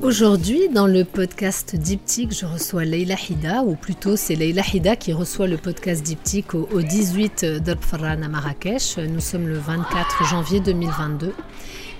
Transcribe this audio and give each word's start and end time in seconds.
Aujourd'hui, 0.00 0.68
dans 0.68 0.86
le 0.86 1.04
podcast 1.04 1.74
Diptyque, 1.74 2.32
je 2.32 2.46
reçois 2.46 2.84
Leila 2.84 3.16
Hida, 3.28 3.62
ou 3.64 3.74
plutôt 3.74 4.14
c'est 4.14 4.36
Leila 4.36 4.62
Hida 4.72 4.94
qui 4.94 5.12
reçoit 5.12 5.48
le 5.48 5.56
podcast 5.56 6.04
Diptyque 6.04 6.54
au, 6.54 6.82
18 6.82 7.44
Darb 7.64 7.80
à 8.00 8.16
Marrakech. 8.16 8.98
Nous 8.98 9.18
sommes 9.18 9.48
le 9.48 9.58
24 9.58 10.24
janvier 10.24 10.60
2022 10.60 11.34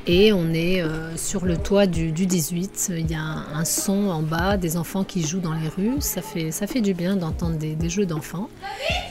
et 0.07 0.33
on 0.33 0.55
est 0.55 0.81
euh, 0.81 1.17
sur 1.17 1.45
le 1.45 1.57
toit 1.57 1.87
du, 1.87 2.13
18. 2.13 2.93
Il 2.97 3.11
y 3.11 3.15
a 3.15 3.21
un, 3.21 3.65
son 3.65 4.09
en 4.09 4.23
bas, 4.23 4.57
des 4.57 4.77
enfants 4.77 5.03
qui 5.03 5.27
jouent 5.27 5.41
dans 5.41 5.55
les 5.55 5.69
rues. 5.69 6.01
Ça 6.01 6.23
fait, 6.23 6.53
ça 6.53 6.69
fait 6.69 6.81
du 6.81 6.95
bien 6.95 7.17
d'entendre 7.17 7.57
des, 7.57 7.91
jeux 7.91 8.07
d'enfants. 8.07 8.49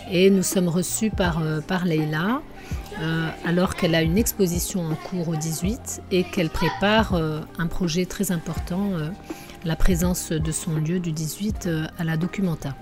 Et 0.10 0.30
nous 0.30 0.44
sommes 0.44 0.70
reçus 0.70 1.10
par, 1.10 1.44
euh, 1.44 1.60
par 1.60 1.84
Leila. 1.84 2.42
Euh, 3.00 3.30
alors 3.46 3.76
qu'elle 3.76 3.94
a 3.94 4.02
une 4.02 4.18
exposition 4.18 4.84
en 4.84 4.96
cours 4.96 5.28
au 5.30 5.36
18 5.36 6.02
et 6.12 6.24
qu'elle 6.24 6.50
prépare 6.50 7.14
euh, 7.14 7.42
un 7.60 7.68
projet 7.68 8.06
très 8.06 8.32
important, 8.32 8.90
euh, 8.94 9.10
la 9.66 9.76
présence 9.76 10.32
de 10.32 10.52
son 10.52 10.76
lieu 10.78 11.00
du 11.00 11.12
18 11.12 11.70
à 11.98 12.04
la 12.04 12.18
Documenta. 12.18 12.76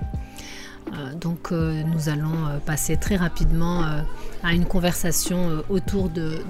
donc 1.19 1.51
nous 1.51 2.09
allons 2.09 2.59
passer 2.65 2.95
très 2.95 3.15
rapidement 3.15 3.83
à 4.43 4.53
une 4.53 4.65
conversation 4.65 5.63
autour 5.69 6.09
de, 6.09 6.43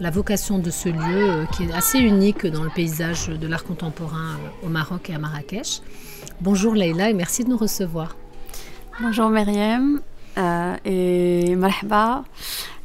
la, 0.00 0.10
vocation 0.10 0.58
de 0.58 0.70
ce 0.70 0.90
lieu 0.90 1.46
qui 1.52 1.64
est 1.64 1.72
assez 1.72 1.98
unique 1.98 2.46
dans 2.46 2.64
le 2.64 2.70
paysage 2.70 3.28
de 3.28 3.46
l'art 3.46 3.64
contemporain 3.64 4.36
au 4.62 4.68
Maroc 4.68 5.08
et 5.08 5.14
à 5.14 5.18
Marrakech. 5.18 5.80
Bonjour 6.42 6.74
Leïla 6.74 7.08
et 7.10 7.14
merci 7.14 7.44
de 7.44 7.48
nous 7.48 7.56
recevoir. 7.56 8.14
Bonjour 9.00 9.30
Myriam 9.30 10.02
et 10.36 11.54
marhaba. 11.56 12.24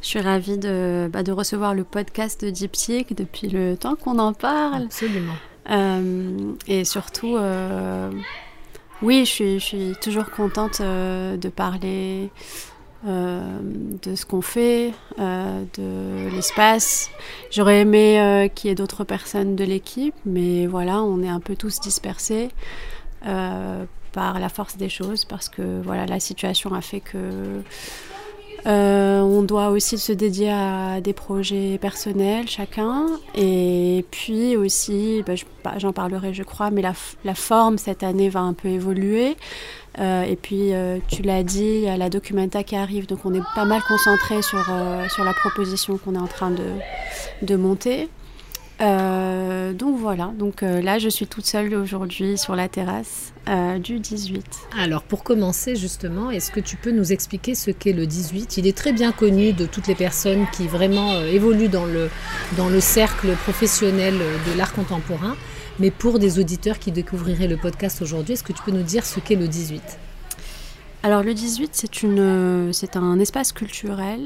Je 0.02 0.07
suis 0.07 0.21
ravie 0.21 0.57
de, 0.57 1.09
bah, 1.13 1.21
de 1.21 1.31
recevoir 1.31 1.75
le 1.75 1.83
podcast 1.83 2.44
de 2.44 2.49
Diptyque 2.49 3.16
depuis 3.16 3.47
le 3.47 3.77
temps 3.77 3.95
qu'on 3.95 4.17
en 4.17 4.33
parle. 4.33 4.83
Absolument. 4.83 5.33
Euh, 5.69 6.53
et 6.67 6.85
surtout, 6.85 7.38
euh, 7.38 8.11
oui, 9.03 9.25
je 9.25 9.31
suis, 9.31 9.59
je 9.59 9.66
suis, 9.66 9.94
toujours 10.02 10.31
contente 10.31 10.81
euh, 10.81 11.38
de 11.38 11.49
parler 11.49 12.31
de 13.03 14.16
ce 14.16 14.27
qu'on 14.27 14.41
fait, 14.41 14.94
de 15.17 16.29
l'espace. 16.35 17.09
J'aurais 17.49 17.79
aimé 17.79 18.52
qu'il 18.53 18.69
y 18.69 18.72
ait 18.72 18.75
d'autres 18.75 19.03
personnes 19.03 19.55
de 19.55 19.63
l'équipe, 19.63 20.13
mais 20.23 20.67
voilà, 20.67 21.02
on 21.02 21.23
est 21.23 21.29
un 21.29 21.39
peu 21.39 21.55
tous 21.55 21.79
dispersés 21.79 22.49
par 24.12 24.40
la 24.40 24.50
force 24.50 24.78
des 24.78 24.90
choses, 24.90 25.26
parce 25.26 25.50
que 25.50 25.81
voilà, 25.84 26.06
la 26.06 26.20
situation 26.20 26.73
a 26.73 26.81
fait 26.81 27.00
que 27.00 27.62
euh, 28.68 29.20
on 29.22 29.42
doit 29.42 29.70
aussi 29.70 29.98
se 29.98 30.12
dédier 30.12 30.52
à 30.52 31.02
des 31.02 31.14
projets 31.14 31.78
personnels 31.80 32.48
chacun. 32.48 33.08
Et 33.36 34.06
puis 34.12 34.56
aussi, 34.56 35.23
bah, 35.26 35.34
bah, 35.64 35.73
j'en 35.78 35.94
parlerai 35.94 36.34
je 36.34 36.44
crois, 36.44 36.70
mais 36.70 36.81
la, 36.81 36.94
forme 37.36 37.78
cette 37.78 38.03
année 38.03 38.30
va 38.30 38.42
un 38.42 38.53
peu 38.53 38.68
évoluer. 38.68 39.36
Euh, 40.00 40.23
et 40.23 40.36
puis, 40.36 40.73
euh, 40.73 41.00
tu 41.09 41.22
l'as 41.22 41.44
dit, 41.44 41.64
il 41.64 41.81
y 41.81 41.90
a 41.90 41.98
la 41.98 42.09
documenta 42.09 42.64
qui 42.64 42.78
arrive, 42.78 43.08
donc 43.08 43.25
on 43.25 43.34
est 43.34 43.44
pas 43.56 43.66
mal 43.66 43.81
concentré 43.86 44.42
sur, 44.42 44.64
sur 45.09 45.23
la 45.23 45.34
proposition 45.34 45.98
qu'on 45.98 46.16
est 46.16 46.20
en 46.20 46.28
train 46.28 46.52
de, 46.52 46.64
de 47.41 47.56
monter. 47.56 48.09
Euh, 48.81 49.74
donc 49.74 50.00
voilà, 50.00 50.34
donc 50.38 50.64
euh, 50.64 50.81
là 50.81 50.97
je 50.97 51.08
suis 51.08 51.28
toute 51.28 51.46
seule 51.46 51.75
aujourd'hui 51.75 52.38
sur 52.38 52.56
la 52.56 52.68
terrasse 52.68 53.31
euh, 53.47 53.78
du 53.78 54.00
18. 54.00 54.44
Alors 54.80 55.03
pour 55.03 55.24
commencer 55.24 55.75
justement, 55.75 56.31
est-ce 56.31 56.52
que 56.52 56.59
tu 56.59 56.78
peux 56.78 56.91
nous 56.91 57.12
expliquer 57.12 57.53
ce 57.53 57.70
qu'est 57.70 57.94
le 57.94 58.08
18 58.08 58.58
Il 58.58 58.66
est 58.66 58.75
très 58.75 58.91
bien 58.91 59.12
connu 59.12 59.53
de 59.53 59.68
toutes 59.68 59.86
les 59.86 59.94
personnes 59.94 60.47
qui 60.52 60.68
vraiment 60.68 61.22
évoluent 61.22 61.70
dans 61.70 61.86
le, 61.86 62.09
dans 62.58 62.70
le 62.70 62.80
cercle 62.80 63.36
professionnel 63.44 64.16
de 64.16 64.58
l'art 64.58 64.74
contemporain, 64.74 65.36
mais 65.80 65.91
pour 65.91 66.18
des 66.18 66.40
auditeurs 66.40 66.80
qui 66.80 66.91
découvriraient 66.91 67.47
le 67.47 67.58
podcast 67.58 68.02
aujourd'hui, 68.02 68.34
est-ce 68.34 68.44
que 68.44 68.53
tu 68.53 68.64
peux 68.64 68.72
nous 68.72 68.84
dire 68.84 69.06
ce 69.06 69.20
qu'est 69.20 69.36
le 69.36 69.47
18 69.47 69.81
Alors 71.03 71.22
le 71.22 71.36
18 71.36 71.70
c'est, 71.74 72.02
une, 72.02 72.74
c'est 72.74 72.96
un 72.96 73.20
espace 73.20 73.52
culturel 73.52 74.22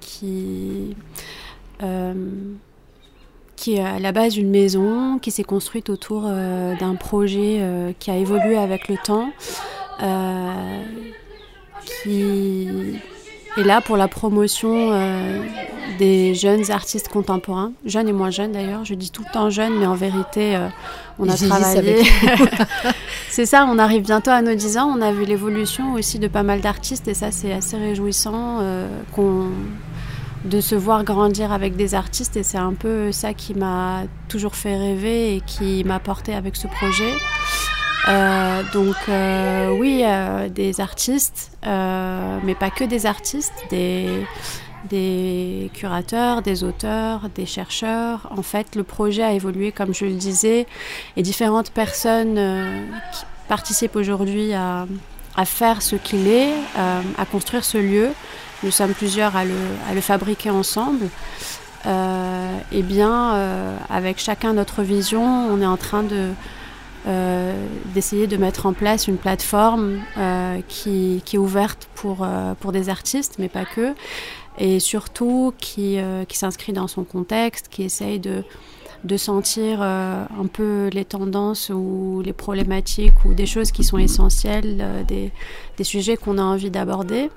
qui 0.00 0.94
qui 3.58 3.74
est 3.74 3.80
à 3.80 3.98
la 3.98 4.12
base 4.12 4.36
une 4.36 4.50
maison 4.50 5.18
qui 5.18 5.32
s'est 5.32 5.42
construite 5.42 5.90
autour 5.90 6.24
euh, 6.26 6.76
d'un 6.76 6.94
projet 6.94 7.58
euh, 7.58 7.92
qui 7.98 8.10
a 8.10 8.16
évolué 8.16 8.56
avec 8.56 8.86
le 8.88 8.96
temps, 8.96 9.30
euh, 10.00 10.82
qui 11.84 12.68
est 13.56 13.64
là 13.64 13.80
pour 13.80 13.96
la 13.96 14.06
promotion 14.06 14.92
des 15.98 16.34
jeunes 16.34 16.70
artistes 16.70 17.08
contemporains, 17.08 17.72
jeunes 17.84 18.08
et 18.08 18.12
moins 18.12 18.30
jeunes 18.30 18.52
d'ailleurs. 18.52 18.84
Je 18.84 18.94
dis 18.94 19.10
tout 19.10 19.24
le 19.26 19.32
temps 19.32 19.50
jeunes, 19.50 19.76
mais 19.76 19.86
en 19.86 19.96
vérité, 19.96 20.56
on 21.18 21.28
a 21.28 21.34
travaillé. 21.34 22.04
c'est 23.30 23.46
ça, 23.46 23.66
on 23.68 23.78
arrive 23.78 24.02
bientôt 24.02 24.30
à 24.30 24.42
nos 24.42 24.54
10 24.54 24.78
ans. 24.78 24.94
On 24.96 25.00
a 25.00 25.10
vu 25.10 25.24
l'évolution 25.24 25.94
aussi 25.94 26.20
de 26.20 26.28
pas 26.28 26.44
mal 26.44 26.60
d'artistes 26.60 27.08
et 27.08 27.14
ça, 27.14 27.32
c'est 27.32 27.52
assez 27.52 27.76
réjouissant 27.76 28.60
qu'on 29.12 29.50
de 30.44 30.60
se 30.60 30.74
voir 30.74 31.04
grandir 31.04 31.52
avec 31.52 31.76
des 31.76 31.94
artistes 31.94 32.36
et 32.36 32.42
c'est 32.42 32.58
un 32.58 32.74
peu 32.74 33.12
ça 33.12 33.34
qui 33.34 33.54
m'a 33.54 34.02
toujours 34.28 34.54
fait 34.54 34.76
rêver 34.76 35.36
et 35.36 35.40
qui 35.40 35.84
m'a 35.84 35.98
porté 35.98 36.34
avec 36.34 36.56
ce 36.56 36.68
projet. 36.68 37.12
Euh, 38.08 38.62
donc 38.72 38.96
euh, 39.08 39.70
oui, 39.78 40.02
euh, 40.04 40.48
des 40.48 40.80
artistes, 40.80 41.50
mais 41.64 42.54
pas 42.54 42.70
que 42.70 42.84
des 42.84 43.06
artistes, 43.06 43.52
des, 43.70 44.24
des 44.88 45.70
curateurs, 45.74 46.42
des 46.42 46.64
auteurs, 46.64 47.28
des 47.34 47.46
chercheurs. 47.46 48.28
En 48.36 48.42
fait, 48.42 48.76
le 48.76 48.84
projet 48.84 49.22
a 49.22 49.32
évolué, 49.32 49.72
comme 49.72 49.92
je 49.92 50.06
le 50.06 50.14
disais, 50.14 50.66
et 51.16 51.22
différentes 51.22 51.70
personnes 51.70 52.40
qui 53.12 53.24
participent 53.48 53.96
aujourd'hui 53.96 54.54
à, 54.54 54.86
à, 55.38 55.44
faire 55.44 55.82
ce 55.82 55.96
qu'il 55.96 56.26
est, 56.26 56.52
à 56.76 57.24
construire 57.24 57.64
ce 57.64 57.78
lieu. 57.78 58.10
Nous 58.64 58.72
sommes 58.72 58.92
plusieurs 58.92 59.36
à 59.36 59.44
le, 59.44 60.00
fabriquer 60.00 60.50
ensemble. 60.50 61.08
Euh, 61.86 62.58
eh 62.72 62.82
bien, 62.82 63.34
euh, 63.34 63.76
avec 63.88 64.18
chacun 64.18 64.52
notre 64.52 64.82
vision, 64.82 65.22
on 65.22 65.62
est 65.62 65.66
en 65.66 65.76
train 65.76 66.04
euh, 67.06 67.66
d'essayer 67.94 68.26
de 68.26 68.36
mettre 68.36 68.66
en 68.66 68.72
place 68.72 69.06
une 69.06 69.16
plateforme 69.16 70.00
qui, 70.66 71.22
est 71.32 71.38
ouverte 71.38 71.88
pour, 71.94 72.26
des 72.72 72.88
artistes, 72.88 73.36
mais 73.38 73.48
pas 73.48 73.64
que, 73.64 73.94
et 74.58 74.80
surtout 74.80 75.54
qui 75.58 76.00
s'inscrit 76.30 76.72
dans 76.72 76.88
son 76.88 77.04
contexte, 77.04 77.68
qui 77.68 77.84
essaye 77.84 78.18
de, 78.18 78.42
de 79.04 79.16
sentir 79.16 79.80
un 79.82 80.46
peu 80.52 80.88
les 80.92 81.04
tendances 81.04 81.70
ou 81.70 82.20
les 82.24 82.32
problématiques 82.32 83.24
ou 83.24 83.34
des 83.34 83.46
choses 83.46 83.70
qui 83.70 83.84
sont 83.84 83.98
essentielles, 83.98 85.04
des, 85.06 85.30
des 85.76 85.84
sujets 85.84 86.16
qu'on 86.16 86.38
a 86.38 86.42
envie 86.42 86.70
d'aborder 86.70 87.30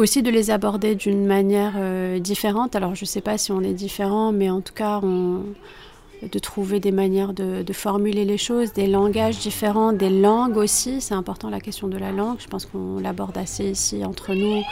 aussi 0.00 0.22
de 0.22 0.30
les 0.30 0.50
aborder 0.50 0.94
d'une 0.94 1.26
manière 1.26 1.74
euh, 1.76 2.18
différente. 2.18 2.74
Alors 2.74 2.94
je 2.94 3.04
ne 3.04 3.06
sais 3.06 3.20
pas 3.20 3.38
si 3.38 3.52
on 3.52 3.60
est 3.60 3.74
différent, 3.74 4.32
mais 4.32 4.50
en 4.50 4.60
tout 4.60 4.72
cas 4.72 5.00
de 5.00 6.38
trouver 6.38 6.80
des 6.80 6.92
manières 6.92 7.32
de, 7.32 7.72
formuler 7.72 8.24
les 8.24 8.36
choses, 8.36 8.72
des 8.72 8.86
langages 8.86 9.38
différents, 9.38 9.92
des 9.92 10.10
langues 10.10 10.56
aussi. 10.56 11.00
C'est 11.00 11.14
important 11.14 11.48
la 11.48 11.60
question 11.60 11.88
de 11.88 11.96
la 11.96 12.12
langue. 12.12 12.36
Je 12.40 12.48
pense 12.48 12.66
qu'on 12.66 12.98
l'aborde 13.00 13.38
assez 13.38 13.70
ici 13.70 14.04
entre 14.04 14.34
nous 14.34 14.62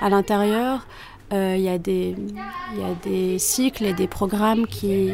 à 0.00 0.08
l'intérieur. 0.08 0.86
Euh, 1.32 1.56
il 1.56 1.64
y, 1.64 1.68
a 1.68 1.78
des 1.78 3.38
cycles 3.38 3.84
et 3.84 3.94
des 3.94 4.06
programmes 4.06 4.66
qui, 4.66 5.10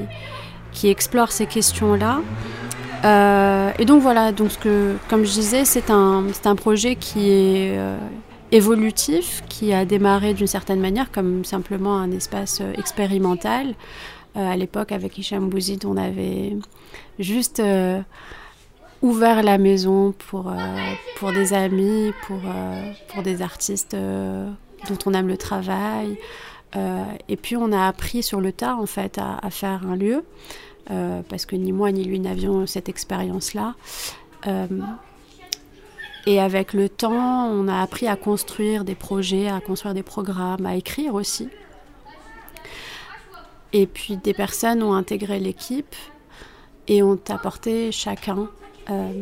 qui 0.73 0.89
explorent 0.89 1.33
ces 1.33 1.47
questions-là. 1.47 2.21
Euh, 3.05 3.73
et 3.79 3.85
donc 3.85 4.03
voilà, 4.03 4.31
donc 4.31 4.51
comme 5.09 5.25
je 5.25 5.33
disais, 5.33 5.65
c'est 5.65 5.91
un, 5.91 6.25
un 6.45 6.55
projet 6.57 6.97
qui 6.97 7.31
est 7.31 7.79
évolutif 8.53 9.43
qui 9.49 9.73
a 9.73 9.85
démarré 9.85 10.35
d'une 10.35 10.47
certaine 10.47 10.81
manière 10.81 11.11
comme 11.11 11.45
simplement 11.45 11.97
un 11.97 12.13
espace 12.13 12.61
euh, 12.61 12.73
expérimental. 12.75 13.75
Euh, 14.37 14.53
à 14.53 14.57
l'époque, 14.57 14.93
avec 14.93 15.19
Hicham 15.19 15.49
Bouzid, 15.49 15.85
on 15.85 15.97
avait 15.97 16.57
juste 17.19 17.61
euh, 17.61 18.01
ouvert 19.01 19.43
la 19.43 19.59
maison 19.59 20.15
pour, 20.29 20.55
pour 21.17 21.33
des 21.33 21.53
amis, 21.53 22.13
pour, 22.27 22.39
pour 23.13 23.23
des 23.23 23.43
artistes 23.43 23.97
dont 24.89 24.99
on 25.07 25.15
aime 25.15 25.29
le 25.29 25.37
travail. 25.37 26.19
et 27.29 27.37
puis 27.37 27.57
on 27.57 27.71
a 27.73 27.87
appris 27.87 28.23
sur 28.23 28.41
le 28.41 28.53
tas 28.53 28.77
en 28.77 28.87
fait 28.87 29.19
à, 29.19 29.51
faire 29.51 29.87
un 29.87 29.97
lieu, 29.97 30.25
parce 31.29 31.47
que 31.47 31.57
ni 31.57 31.73
moi 31.73 31.93
ni 31.93 32.05
lui 32.05 32.19
n'avions 32.19 32.67
cette 32.67 32.89
expérience-là. 32.89 33.75
Et 36.27 36.41
avec 36.41 36.73
le 36.73 36.89
temps, 36.89 37.47
on 37.47 37.67
a 37.67 37.83
appris 37.83 38.07
à 38.07 38.17
construire 38.17 38.85
des 38.85 38.95
projets, 38.95 39.49
à 39.49 39.61
construire 39.61 39.95
des 39.95 40.05
programmes, 40.05 40.67
à 40.67 40.77
écrire 40.77 41.15
aussi. 41.15 41.49
Et 43.73 43.87
puis 43.87 44.17
des 44.19 44.35
personnes 44.35 44.83
ont 44.83 44.95
intégré 44.95 45.41
l'équipe 45.41 45.97
et 46.87 47.03
ont 47.03 47.19
apporté 47.29 47.91
chacun 47.91 48.49
euh, 48.91 49.13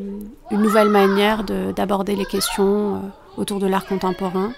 une 0.51 0.61
nouvelle 0.61 0.89
manière 0.89 1.45
d'aborder 1.45 2.17
les 2.17 2.25
questions 2.25 2.97
euh, 2.97 2.99
autour 3.37 3.61
de 3.61 3.67
l'art 3.67 3.87
contemporain. 3.87 4.53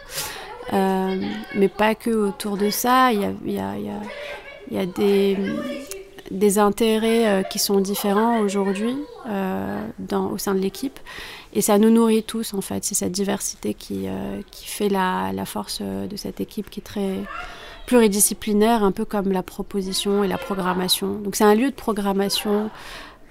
Euh, 0.73 1.21
mais 1.55 1.69
pas 1.69 1.95
que 1.95 2.11
autour 2.11 2.57
de 2.57 2.71
ça, 2.71 3.13
il 3.13 3.21
y 3.21 3.25
a, 3.25 3.77
y 3.77 3.89
a, 3.89 4.01
y 4.71 4.79
a 4.79 4.87
des, 4.87 5.37
des, 6.31 6.59
intérêts 6.59 7.45
qui 7.51 7.59
sont 7.59 7.81
différents 7.81 8.41
aujourd'hui 8.41 8.97
au 9.27 10.39
sein 10.39 10.55
de 10.55 10.61
l'équipe. 10.61 10.99
Et 11.53 11.61
ça 11.61 11.79
nous 11.79 11.91
nourrit 11.91 12.23
tous, 12.23 12.55
en 12.55 12.61
fait. 12.61 12.85
C'est 12.85 12.95
cette 12.95 13.13
diversité 13.13 13.75
qui, 13.75 14.07
qui 14.51 14.67
fait 14.67 14.89
la, 14.89 15.33
la, 15.33 15.45
force 15.45 15.83
de 15.83 16.17
cette 16.17 16.41
équipe 16.41 16.71
qui 16.71 16.81
est 16.81 16.85
très 16.85 17.19
pluridisciplinaire, 17.87 18.85
un 18.85 18.93
peu 18.93 19.05
comme 19.05 19.33
la 19.33 19.43
proposition 19.43 20.23
et 20.25 20.29
la 20.29 20.39
programmation. 20.39 21.15
Donc 21.15 21.37
c'est 21.37 21.45
un 21.45 21.55
lieu 21.55 21.71
de 21.71 21.75
programmation 21.75 22.71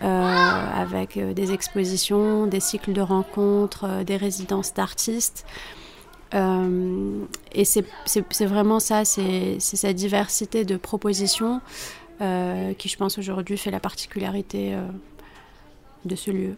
euh, 0.03 0.81
avec 0.81 1.17
euh, 1.17 1.33
des 1.33 1.51
expositions, 1.51 2.47
des 2.47 2.59
cycles 2.59 2.91
de 2.91 3.01
rencontres, 3.01 3.85
euh, 3.87 4.03
des 4.03 4.17
résidences 4.17 4.73
d'artistes. 4.73 5.45
Et 6.33 7.65
c'est 7.65 8.45
vraiment 8.45 8.79
ça, 8.79 9.05
c'est 9.05 9.59
cette 9.59 9.95
diversité 9.95 10.63
de 10.65 10.77
propositions 10.77 11.61
qui, 12.19 12.89
je 12.89 12.97
pense, 12.97 13.17
aujourd'hui 13.17 13.57
fait 13.57 13.71
la 13.71 13.79
particularité 13.79 14.75
de 16.05 16.15
ce 16.15 16.31
lieu. 16.31 16.55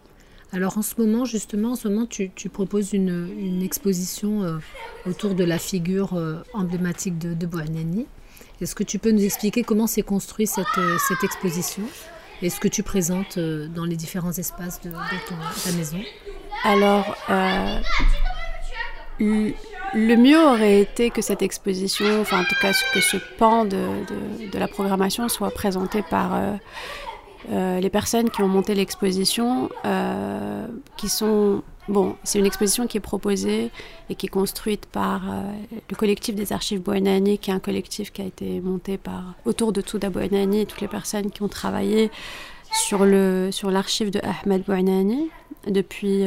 Alors 0.52 0.78
en 0.78 0.82
ce 0.82 0.94
moment, 0.98 1.24
justement, 1.24 1.72
en 1.72 1.76
ce 1.76 1.88
moment, 1.88 2.06
tu, 2.06 2.30
proposes 2.48 2.92
une, 2.92 3.62
exposition 3.62 4.60
autour 5.06 5.34
de 5.34 5.44
la 5.44 5.58
figure 5.58 6.18
emblématique 6.52 7.18
de, 7.18 7.34
de 7.34 7.48
Est-ce 8.60 8.74
que 8.74 8.84
tu 8.84 8.98
peux 8.98 9.10
nous 9.10 9.24
expliquer 9.24 9.62
comment 9.62 9.86
s'est 9.86 10.02
construite 10.02 10.50
cette 10.50 11.24
exposition 11.24 11.82
et 12.42 12.50
ce 12.50 12.60
que 12.60 12.68
tu 12.68 12.82
présentes 12.82 13.38
euh, 13.38 13.68
dans 13.68 13.84
les 13.84 13.96
différents 13.96 14.32
espaces 14.32 14.80
de, 14.82 14.90
ta 14.90 15.72
maison? 15.76 16.00
Alors, 16.64 17.16
euh, 17.30 17.80
le 19.20 20.16
mieux 20.16 20.40
aurait 20.40 20.80
été 20.80 21.10
que 21.10 21.22
cette 21.22 21.42
exposition, 21.42 22.20
enfin 22.20 22.40
en 22.40 22.44
tout 22.44 22.56
cas 22.60 22.72
que 22.92 23.00
ce 23.00 23.16
pan 23.38 23.64
de, 23.64 23.78
la 24.52 24.68
programmation 24.68 25.28
soit 25.28 25.50
présenté 25.50 26.02
par 26.02 26.32
euh, 27.50 27.80
les 27.80 27.90
personnes 27.90 28.30
qui 28.30 28.42
ont 28.42 28.48
monté 28.48 28.74
l'exposition, 28.74 29.68
qui 30.96 31.08
sont 31.08 31.62
Bon, 31.86 32.16
c'est 32.24 32.38
une 32.38 32.46
exposition 32.46 32.86
qui 32.86 32.96
est 32.96 33.00
proposée 33.00 33.70
et 34.08 34.14
qui 34.14 34.24
est 34.24 34.30
construite 34.30 34.86
par 34.86 35.20
le 35.90 35.94
collectif 35.96 36.34
des 36.34 36.54
archives 36.54 36.80
Boenani, 36.80 37.36
qui 37.36 37.50
est 37.50 37.52
un 37.52 37.58
collectif 37.58 38.10
qui 38.10 38.22
a 38.22 38.24
été 38.24 38.58
monté 38.62 38.96
par 38.96 39.34
autour 39.44 39.70
de 39.70 39.82
Touda 39.82 40.08
Boenani 40.08 40.62
et 40.62 40.64
toutes 40.64 40.80
les 40.80 40.88
personnes 40.88 41.30
qui 41.30 41.42
ont 41.42 41.48
travaillé 41.48 42.10
sur 42.72 43.04
le 43.04 43.50
sur 43.52 43.70
l'archive 43.70 44.10
de 44.10 44.18
Ahmed 44.20 44.64
depuis 45.66 46.24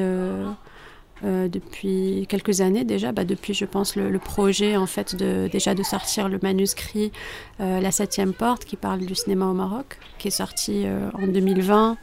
euh, 1.23 1.27
euh, 1.27 1.47
depuis 1.47 2.25
quelques 2.29 2.61
années 2.61 2.83
déjà, 2.83 3.11
bah 3.11 3.25
depuis 3.25 3.53
je 3.53 3.65
pense 3.65 3.95
le, 3.95 4.17
projet 4.19 4.77
en 4.77 4.87
fait 4.87 5.15
de 5.15 5.49
déjà 5.51 5.75
de 5.75 5.83
sortir 5.83 6.29
le 6.29 6.39
manuscrit 6.41 7.11
euh, 7.59 7.79
La 7.79 7.91
Septième 7.91 8.33
Porte 8.33 8.65
qui 8.65 8.75
parle 8.75 9.05
du 9.05 9.15
cinéma 9.15 9.45
au 9.45 9.53
Maroc, 9.53 9.97
qui 10.17 10.29
est 10.29 10.31
sorti 10.31 10.85
en 11.13 11.27
2020 11.27 11.97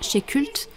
chez 0.00 0.20
Culte 0.20 0.68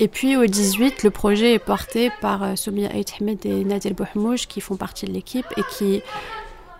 et 0.00 0.06
puis 0.06 0.36
au 0.36 0.46
18, 0.46 1.02
le 1.02 1.10
projet 1.10 1.54
est 1.54 1.58
porté 1.58 2.10
par 2.20 2.42
euh, 2.42 2.54
Soumia 2.54 2.88
Ahmed 2.88 3.44
et 3.44 3.64
Nadia 3.64 3.90
Bouhmouj 3.90 4.46
qui 4.46 4.60
font 4.60 4.76
partie 4.76 5.06
de 5.06 5.12
l'équipe 5.12 5.46
et 5.56 5.62
qui 5.72 6.02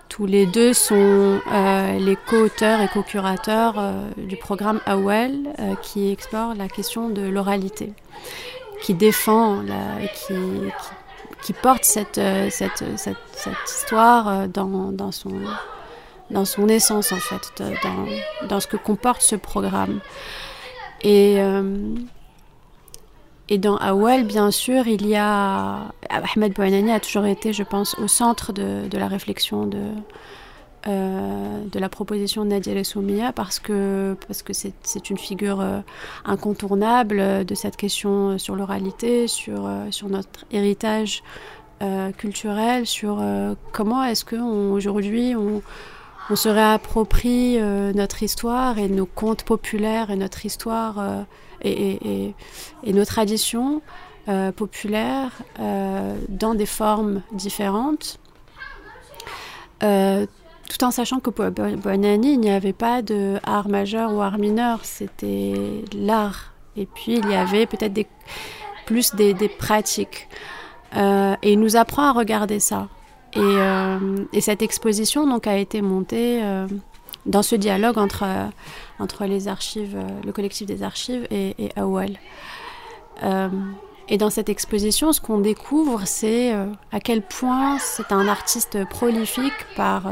tous 0.07 0.25
les 0.25 0.45
deux 0.45 0.73
sont 0.73 1.39
euh, 1.51 1.99
les 1.99 2.15
co-auteurs 2.15 2.79
et 2.81 2.87
co-curateurs 2.87 3.75
euh, 3.77 4.09
du 4.17 4.37
programme 4.37 4.79
AWEL 4.85 5.53
qui 5.83 6.11
explore 6.11 6.55
la 6.55 6.69
question 6.69 7.09
de 7.09 7.21
l'oralité, 7.21 7.91
qui 8.81 8.93
défend 8.93 9.61
la, 9.61 10.07
qui, 11.41 11.53
porte 11.53 11.83
cette, 11.83 12.21
cette, 12.49 12.83
histoire 13.65 14.47
dans, 14.47 14.91
dans, 14.91 15.11
son, 15.11 16.67
essence 16.67 17.11
en 17.11 17.17
fait, 17.17 17.63
dans, 18.47 18.59
ce 18.59 18.67
que 18.67 18.77
comporte 18.77 19.21
ce 19.21 19.35
programme. 19.35 19.99
Et 21.01 21.39
et 23.51 23.57
dans 23.57 23.77
Awal, 23.77 24.25
bien 24.25 24.51
sûr, 24.51 24.87
il 24.87 25.07
y 25.07 25.15
a. 25.15 25.91
Ahmed 26.09 26.53
Bouanani 26.53 26.91
a 26.91 26.99
toujours 26.99 27.25
été, 27.25 27.51
je 27.51 27.63
pense, 27.63 27.97
au 27.97 28.07
centre 28.07 28.53
de 28.53 28.95
la 28.97 29.07
réflexion 29.07 29.65
de, 29.65 29.79
euh, 30.87 31.63
de 31.71 31.79
la 31.79 31.89
proposition 31.89 32.43
de 32.45 32.49
Nadia 32.49 32.83
Soumia 32.83 33.33
parce 33.33 33.59
que 33.59 34.15
parce 34.27 34.43
que 34.43 34.53
c'est 34.53 35.09
une 35.09 35.17
figure 35.17 35.61
euh, 35.61 35.79
incontournable 36.25 37.45
de 37.45 37.55
cette 37.55 37.75
question 37.75 38.37
sur 38.37 38.55
l'oralité, 38.55 39.27
sur, 39.27 39.65
euh, 39.65 39.91
sur 39.91 40.09
notre 40.09 40.45
héritage 40.51 41.23
culturel, 42.17 42.85
sur 42.85 43.23
comment 43.71 44.03
est-ce 44.03 44.25
qu'aujourd'hui 44.25 45.33
on, 45.33 45.61
on, 46.29 46.35
se 46.35 46.49
réapproprie 46.49 47.57
notre 47.95 48.21
histoire 48.21 48.77
et 48.79 48.89
nos 48.89 49.05
contes 49.05 49.43
populaires 49.43 50.11
et 50.11 50.17
notre 50.17 50.45
histoire 50.45 51.25
et, 51.63 52.33
nos 52.85 53.05
traditions 53.05 53.81
euh, 54.27 54.51
populaires 54.51 55.31
euh, 55.59 56.15
dans 56.27 56.53
des 56.53 56.65
formes 56.65 57.21
différentes. 57.31 58.19
Euh, 59.81 60.27
tout 60.69 60.83
en 60.83 60.91
sachant 60.91 61.19
que 61.19 61.29
pour 61.29 61.51
Bonani, 61.51 62.33
il 62.33 62.39
n'y 62.39 62.51
avait 62.51 62.73
pas 62.73 63.01
de 63.01 63.39
art 63.43 63.67
majeur 63.67 64.13
ou 64.13 64.21
art 64.21 64.37
mineur, 64.37 64.79
c'était 64.83 65.83
l'art. 65.93 66.53
Et 66.77 66.85
puis 66.85 67.17
il 67.17 67.29
y 67.29 67.35
avait 67.35 67.65
peut-être 67.65 68.07
plus 68.85 69.13
des, 69.15 69.33
pratiques. 69.49 70.29
et 70.95 71.51
il 71.53 71.59
nous 71.59 71.75
apprend 71.75 72.03
à 72.03 72.13
regarder 72.13 72.59
ça. 72.59 72.87
Et, 73.35 73.57
et 74.31 74.41
cette 74.41 74.61
exposition 74.61 75.27
donc, 75.27 75.47
a 75.47 75.57
été 75.57 75.81
montée 75.81 76.41
dans 77.25 77.43
ce 77.43 77.55
dialogue 77.55 77.97
entre, 77.97 79.25
les 79.25 79.47
archives, 79.47 79.95
euh, 79.95 80.21
le 80.25 80.31
collectif 80.31 80.67
des 80.67 80.83
archives 80.83 81.27
et, 81.31 81.55
et 81.57 81.69
AOL. 81.77 82.17
Euh, 84.09 84.13
et 84.13 84.17
dans 84.17 84.29
cette 84.29 84.49
exposition, 84.49 85.13
ce 85.13 85.21
qu'on 85.21 85.39
découvre, 85.39 86.01
c'est 86.05 86.53
euh, 86.53 86.65
à 86.91 86.99
quel 86.99 87.21
point 87.21 87.77
c'est 87.79 88.11
un 88.11 88.27
artiste 88.27 88.85
prolifique 88.85 89.53
par, 89.75 90.03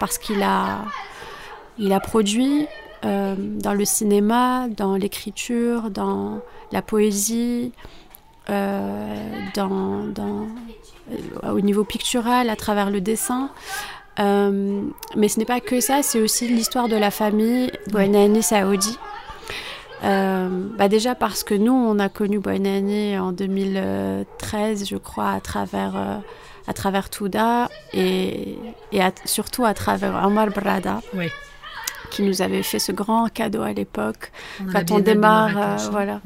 parce 0.00 0.18
qu'il 0.18 0.42
a, 0.42 0.84
il 1.78 1.92
a 1.92 2.00
produit 2.00 2.66
dans 3.02 3.74
le 3.74 3.84
cinéma, 3.84 4.66
dans 4.68 4.96
l'écriture, 4.96 5.90
dans 5.90 6.40
la 6.72 6.82
poésie, 6.82 7.72
dans, 8.48 10.04
dans, 10.04 10.48
au 11.48 11.60
niveau 11.60 11.84
pictural, 11.84 12.50
à 12.50 12.56
travers 12.56 12.90
le 12.90 13.00
dessin. 13.00 13.50
Euh, 14.18 14.82
mais 15.16 15.28
ce 15.28 15.38
n'est 15.38 15.44
pas 15.44 15.60
que 15.60 15.80
ça, 15.80 16.02
c'est 16.02 16.20
aussi 16.20 16.48
l'histoire 16.48 16.88
de 16.88 16.96
la 16.96 17.10
famille 17.10 17.70
Boinani 17.90 18.42
Saoudi. 18.42 18.98
Euh, 20.04 20.48
bah 20.78 20.88
déjà 20.88 21.14
parce 21.14 21.42
que 21.42 21.54
nous, 21.54 21.72
on 21.72 21.98
a 21.98 22.08
connu 22.08 22.38
Boinani 22.38 23.18
en 23.18 23.32
2013, 23.32 24.88
je 24.88 24.96
crois, 24.96 25.30
à 25.30 25.40
travers, 25.40 25.96
euh, 25.96 26.16
à 26.66 26.72
travers 26.72 27.10
Touda 27.10 27.68
et, 27.92 28.58
et 28.92 29.00
surtout 29.24 29.64
à 29.64 29.74
travers 29.74 30.24
Omar 30.24 30.48
Brada. 30.48 31.00
qui 32.10 32.22
nous 32.22 32.40
avait 32.40 32.62
fait 32.62 32.78
ce 32.78 32.90
grand 32.90 33.28
cadeau 33.28 33.62
à 33.62 33.72
l'époque. 33.72 34.32
Quand 34.72 34.90
on 34.92 34.98
démarre 34.98 35.76
voilà. 35.90 36.22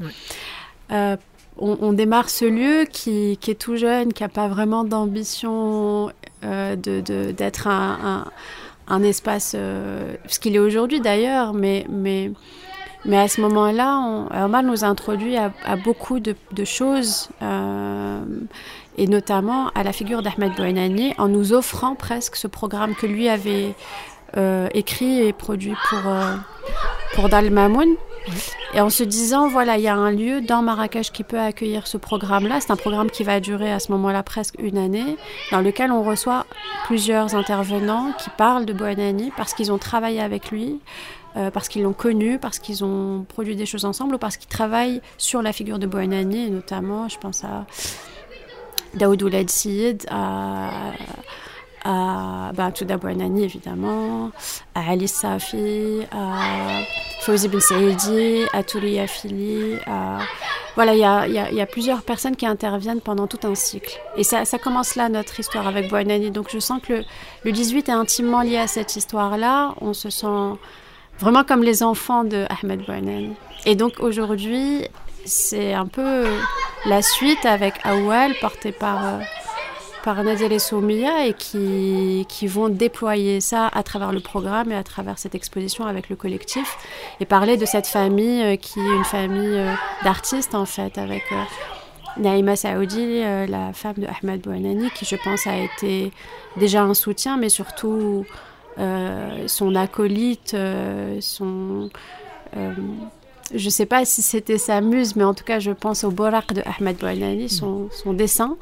on, 1.57 1.91
démarre 1.93 2.29
ce 2.29 2.45
lieu 2.45 2.85
qui, 2.89 3.37
est 3.47 3.59
tout 3.59 3.75
jeune, 3.75 4.13
qui 4.13 4.23
n'a 4.23 4.29
pas 4.29 4.47
vraiment 4.47 4.85
d'ambition 4.85 6.11
euh, 6.43 6.75
d'être 6.75 7.67
un, 7.67 9.03
espace, 9.03 9.53
euh, 9.55 10.15
ce 10.27 10.39
qu'il 10.39 10.55
est 10.55 10.59
aujourd'hui 10.59 10.99
d'ailleurs, 10.99 11.53
mais, 11.53 11.85
mais, 11.89 12.31
mais 13.05 13.17
à 13.17 13.27
ce 13.27 13.41
moment-là, 13.41 14.45
Omar 14.45 14.63
nous 14.63 14.83
a 14.83 14.87
introduit 14.87 15.37
à, 15.37 15.51
beaucoup 15.75 16.19
de, 16.19 16.35
choses, 16.63 17.29
euh, 17.41 18.23
et 18.97 19.07
notamment 19.07 19.69
à 19.75 19.83
la 19.83 19.91
figure 19.91 20.21
d'Ahmed 20.21 20.53
Bouinani, 20.55 21.13
en 21.17 21.27
nous 21.27 21.53
offrant 21.53 21.95
presque 21.95 22.35
ce 22.35 22.47
programme 22.47 22.95
que 22.95 23.05
lui 23.05 23.29
avait 23.29 23.73
écrit 24.73 25.19
et 25.21 25.31
produit 25.31 25.75
pour, 25.89 26.11
pour 27.15 27.29
Dal 27.29 27.51
Mamoun. 27.51 27.95
Et 28.73 28.81
en 28.81 28.89
se 28.89 29.03
disant, 29.03 29.47
voilà, 29.47 29.77
il 29.77 29.83
y 29.83 29.87
a 29.87 29.95
un 29.95 30.11
lieu 30.11 30.41
dans 30.41 30.61
Marrakech 30.61 31.11
qui 31.11 31.23
peut 31.23 31.39
accueillir 31.39 31.85
ce 31.85 31.97
programme-là. 31.97 32.59
C'est 32.59 32.71
un 32.71 32.75
programme 32.75 33.11
qui 33.11 33.23
va 33.23 33.39
durer 33.39 33.71
à 33.71 33.79
ce 33.79 33.91
moment-là 33.91 34.23
presque 34.23 34.55
une 34.59 34.77
année, 34.77 35.17
dans 35.51 35.61
lequel 35.61 35.91
on 35.91 36.03
reçoit 36.03 36.45
plusieurs 36.85 37.35
intervenants 37.35 38.11
qui 38.17 38.29
parlent 38.31 38.65
de 38.65 38.73
Boanani 38.73 39.31
parce 39.37 39.53
qu'ils 39.53 39.71
ont 39.71 39.77
travaillé 39.77 40.21
avec 40.21 40.51
lui, 40.51 40.79
euh, 41.35 41.51
parce 41.51 41.67
qu'ils 41.67 41.83
l'ont 41.83 41.93
connu, 41.93 42.39
parce 42.39 42.59
qu'ils 42.59 42.83
ont 42.83 43.25
produit 43.27 43.55
des 43.55 43.65
choses 43.65 43.85
ensemble 43.85 44.15
ou 44.15 44.17
parce 44.17 44.37
qu'ils 44.37 44.49
travaillent 44.49 45.01
sur 45.17 45.41
la 45.41 45.53
figure 45.53 45.79
de 45.79 45.87
Boanani, 45.87 46.47
et 46.47 46.49
notamment, 46.49 47.09
je 47.09 47.17
pense 47.17 47.43
à 47.43 47.65
Daoud 48.95 49.21
Ouled 49.23 49.49
à, 50.09 50.91
à 51.83 52.51
bah, 52.53 52.71
Touda 52.71 52.97
Bouanani 52.97 53.43
évidemment, 53.43 54.31
à 54.75 54.91
Ali 54.91 55.07
Safi, 55.07 56.01
à 56.11 56.81
Fawzi 57.21 57.47
Ben 57.47 57.59
Saïdi, 57.59 58.43
à 58.53 58.63
Touria 58.63 59.07
Fili. 59.07 59.75
Voilà, 60.75 60.95
il 61.27 61.55
y 61.55 61.61
a, 61.61 61.65
plusieurs 61.67 62.01
personnes 62.01 62.35
qui 62.35 62.47
interviennent 62.47 63.01
pendant 63.01 63.27
tout 63.27 63.39
un 63.43 63.53
cycle. 63.53 63.99
Et 64.17 64.23
ça, 64.23 64.45
commence 64.57 64.95
là, 64.95 65.09
notre 65.09 65.39
histoire 65.39 65.67
avec 65.67 65.89
Bouanani. 65.89 66.31
Donc 66.31 66.49
je 66.51 66.59
sens 66.59 66.81
que 66.81 66.93
le, 66.93 67.03
le 67.43 67.51
18 67.51 67.89
est 67.89 67.91
intimement 67.91 68.41
lié 68.41 68.57
à 68.57 68.67
cette 68.67 68.95
histoire-là. 68.95 69.75
On 69.81 69.93
se 69.93 70.09
sent 70.09 70.57
vraiment 71.19 71.43
comme 71.43 71.63
les 71.63 71.83
enfants 71.83 72.23
de 72.23 72.45
Ahmed 72.49 72.85
Bouanani. 72.85 73.33
Et 73.65 73.75
donc 73.75 73.99
aujourd'hui, 73.99 74.87
c'est 75.25 75.73
un 75.73 75.85
peu 75.85 76.25
la 76.85 77.01
suite 77.01 77.45
avec 77.45 77.73
Awal, 77.83 78.33
porté 78.41 78.71
par... 78.71 79.05
Euh, 79.05 79.19
par 80.03 80.21
Nadia 80.21 80.47
et 80.47 80.59
Soumia 80.59 81.27
et 81.27 81.33
qui, 81.33 82.25
qui 82.27 82.45
vont 82.45 82.67
déployer 82.67 83.39
ça 83.39 83.69
à 83.69 83.83
travers 83.83 84.11
le 84.11 84.19
programme 84.19 84.69
et 84.73 84.75
à 84.75 84.83
travers 84.83 85.17
cette 85.17 85.33
exposition 85.33 85.85
avec 85.85 86.09
le 86.09 86.17
collectif 86.17 86.75
et 87.21 87.25
parler 87.25 87.55
de 87.55 87.65
cette 87.65 87.87
famille 87.87 88.43
euh, 88.43 88.57
qui 88.57 88.81
est 88.81 88.95
une 88.97 89.05
famille 89.05 89.57
euh, 89.57 89.73
d'artistes 90.03 90.55
en 90.55 90.65
fait 90.65 90.97
avec 90.97 91.23
Naïma 92.17 92.57
Saoudi, 92.57 93.21
la 93.21 93.71
femme 93.71 93.93
de 93.95 94.07
Ahmed 94.07 94.41
Bouanani 94.41 94.89
qui 94.91 95.05
je 95.05 95.15
pense 95.15 95.47
a 95.47 95.55
été 95.55 96.11
déjà 96.57 96.83
un 96.83 96.93
soutien 96.93 97.37
mais 97.37 97.47
surtout 97.47 98.25
son 98.77 99.75
acolyte, 99.75 100.55
son... 101.19 101.89
je 102.53 103.65
ne 103.65 103.69
sais 103.69 103.85
pas 103.85 104.05
si 104.05 104.21
c'était 104.21 104.57
sa 104.57 104.81
muse, 104.81 105.15
mais 105.15 105.23
en 105.23 105.33
tout 105.33 105.43
cas, 105.43 105.59
je 105.59 105.71
pense 105.71 106.03
au 106.03 106.11
Borak 106.11 106.53
de 106.53 106.61
Ahmed 106.65 106.97
Bouanani, 106.97 107.49
son, 107.49 107.89
son 107.91 108.13
dessin. 108.13 108.57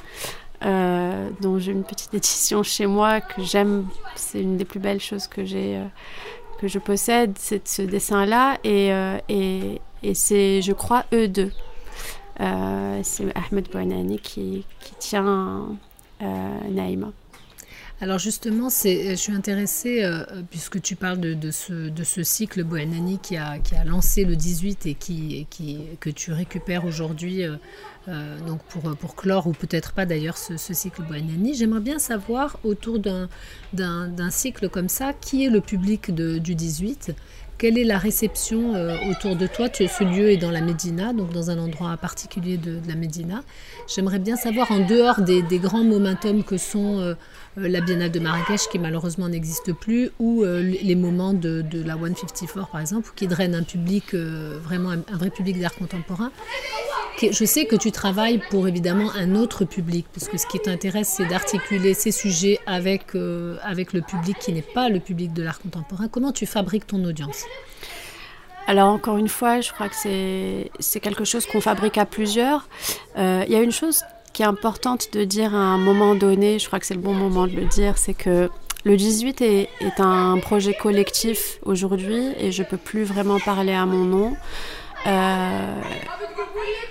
Euh, 0.64 1.30
dont 1.42 1.58
j'ai 1.58 1.72
une 1.72 1.84
petite 1.84 2.14
édition 2.14 2.62
chez 2.62 2.86
moi 2.86 3.20
que 3.20 3.42
j'aime. 3.42 3.88
C'est 4.16 4.42
une 4.42 4.58
des 4.58 4.66
plus 4.66 4.80
belles 4.80 5.00
choses 5.00 5.28
que 5.28 5.44
j'ai, 5.44 5.78
euh, 5.78 5.86
que 6.60 6.68
je 6.68 6.78
possède, 6.78 7.34
c'est 7.38 7.68
ce 7.68 7.82
dessin-là. 7.82 8.60
Et, 8.64 8.94
euh, 8.94 9.18
et, 9.28 9.82
et 10.04 10.14
c'est, 10.14 10.62
je 10.62 10.74
crois, 10.74 11.06
eux 11.14 11.28
deux. 11.28 11.52
c'est 12.38 13.36
Ahmed 13.36 13.70
Bouanani 13.72 14.20
qui, 14.20 14.66
qui 14.82 14.94
tient 15.00 15.68
Naïma. 16.20 17.12
Alors 18.02 18.18
justement, 18.18 18.70
je 18.70 19.14
suis 19.16 19.32
intéressée, 19.32 20.04
puisque 20.50 20.82
tu 20.82 20.96
parles 20.96 21.20
de, 21.20 21.52
ce, 21.52 22.24
cycle 22.24 22.64
Boanani 22.64 23.20
qui 23.20 23.38
a, 23.38 23.60
lancé 23.86 24.26
le 24.26 24.36
18 24.36 24.88
et, 24.88 24.96
qui, 24.96 25.86
que 26.00 26.10
tu 26.10 26.34
récupères 26.34 26.86
aujourd'hui 26.86 27.46
euh, 28.08 28.40
donc 28.48 28.64
pour, 28.64 28.82
pour 28.98 29.16
clore 29.16 29.46
ou 29.46 29.52
peut-être 29.52 29.92
pas 29.92 30.08
d'ailleurs 30.08 30.38
ce, 30.38 30.58
cycle 30.58 31.04
Boanani, 31.04 31.54
j'aimerais 31.54 31.82
bien 31.82 32.00
savoir 32.00 32.58
autour 32.64 32.98
d'un 32.98 33.30
cycle 34.32 34.70
comme 34.70 34.90
ça, 34.90 35.14
qui 35.14 35.46
est 35.46 35.50
le 35.50 35.62
public 35.62 36.12
du 36.12 36.56
18 36.56 37.14
quelle 37.62 37.78
est 37.78 37.84
la 37.84 38.00
réception 38.00 38.74
euh, 38.74 38.98
autour 39.08 39.36
de 39.36 39.46
toi? 39.46 39.68
Ce 39.72 40.04
lieu 40.04 40.32
est 40.32 40.38
dans 40.38 40.50
la 40.50 40.62
Médina, 40.62 41.14
donc 41.14 41.32
dans 41.32 41.52
un 41.52 41.60
endroit 41.60 41.96
particulier 41.96 42.58
de, 42.58 42.80
la 42.88 42.96
Médina. 42.96 43.44
J'aimerais 43.88 44.18
bien 44.18 44.36
savoir, 44.36 44.72
en 44.72 44.80
dehors 44.80 45.22
des, 45.22 45.44
grands 45.60 45.84
momentum 45.84 46.44
que 46.44 46.58
sont 46.58 46.98
euh, 47.00 47.14
la 47.58 47.82
Biennale 47.82 48.10
de 48.10 48.20
Marrakech, 48.20 48.62
qui 48.72 48.80
malheureusement 48.80 49.30
n'existe 49.30 49.74
plus, 49.74 50.10
ou 50.18 50.44
les 50.44 50.96
moments 50.96 51.34
de, 51.34 51.64
la 51.86 51.94
154 51.94 52.72
par 52.72 52.82
exemple, 52.82 53.12
qui 53.16 53.28
drainent 53.28 53.54
un 53.54 53.62
public, 53.62 54.16
vraiment 54.16 54.90
un 54.90 55.18
vrai 55.18 55.30
public 55.30 55.60
d'art 55.60 55.76
contemporain, 55.76 56.32
je 57.20 57.46
sais 57.46 57.66
que 57.66 57.76
tu 57.76 57.92
travailles 57.92 58.42
pour 58.50 58.68
évidemment 58.68 59.12
un 59.16 59.36
autre 59.36 59.66
public, 59.66 60.06
parce 60.14 60.28
que 60.28 60.38
ce 60.38 60.48
qui 60.48 60.60
t'intéresse, 60.60 61.14
c'est 61.18 61.26
d'articuler 61.26 61.94
ces 61.94 62.12
sujets 62.12 62.60
avec, 62.66 63.16
euh, 63.16 63.58
avec 63.64 63.94
le 63.94 64.02
public 64.02 64.38
qui 64.40 64.54
n'est 64.54 64.62
pas 64.62 64.90
le 64.90 65.00
public 65.00 65.34
de 65.34 65.44
l'art 65.44 65.60
contemporain. 65.60 66.08
Comment 66.08 66.32
tu 66.32 66.46
fabriques 66.46 66.88
ton 66.88 67.04
audience? 67.04 67.46
Alors 68.68 68.90
encore 68.90 69.18
une 69.18 69.28
fois, 69.28 69.62
je 69.62 69.72
crois 69.72 69.90
que 69.90 69.96
c'est 69.96 71.00
quelque 71.00 71.26
chose 71.26 71.46
qu'on 71.46 71.62
fabrique 71.62 71.98
à 71.98 72.06
plusieurs. 72.06 72.68
Euh, 73.18 73.44
il 73.48 73.54
y 73.54 73.56
a 73.56 73.62
une 73.62 73.72
chose 73.72 74.04
qui 74.34 74.44
est 74.44 74.46
importante 74.46 75.14
de 75.14 75.24
dire 75.24 75.54
à 75.54 75.58
un 75.58 75.78
moment 75.78 76.16
donné, 76.16 76.60
je 76.60 76.68
crois 76.68 76.80
que 76.80 76.86
c'est 76.86 76.94
le 76.94 77.02
bon 77.02 77.14
moment 77.14 77.48
de 77.48 77.54
le 77.54 77.66
dire, 77.66 77.98
c'est 77.98 78.14
que 78.14 78.50
le 78.84 78.98
18 78.98 79.42
est, 79.42 79.70
est, 79.82 80.00
un 80.00 80.38
projet 80.40 80.74
collectif 80.74 81.60
aujourd'hui 81.64 82.30
et 82.40 82.52
je 82.52 82.64
peux 82.64 82.78
plus 82.78 83.04
vraiment 83.04 83.40
parler 83.40 83.74
à 83.74 83.86
mon 83.86 84.06
nom. 84.06 84.36
Euh, 85.08 85.82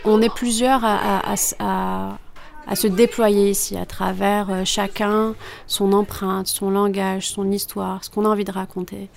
on 0.05 0.21
est 0.23 0.33
plusieurs 0.35 0.85
à, 0.85 1.37
se 1.37 2.87
déployer 2.87 3.51
ici 3.51 3.77
à 3.77 3.85
travers 3.85 4.49
euh, 4.51 4.63
chacun 4.65 5.35
son 5.67 5.93
empreinte, 5.93 6.47
son 6.47 6.71
langage, 6.71 7.29
son 7.29 7.51
histoire, 7.51 8.05
ce 8.05 8.11
qu'on 8.11 8.25
a 8.25 8.29
envie 8.29 8.45
de 8.45 8.53
raconter. 8.53 9.09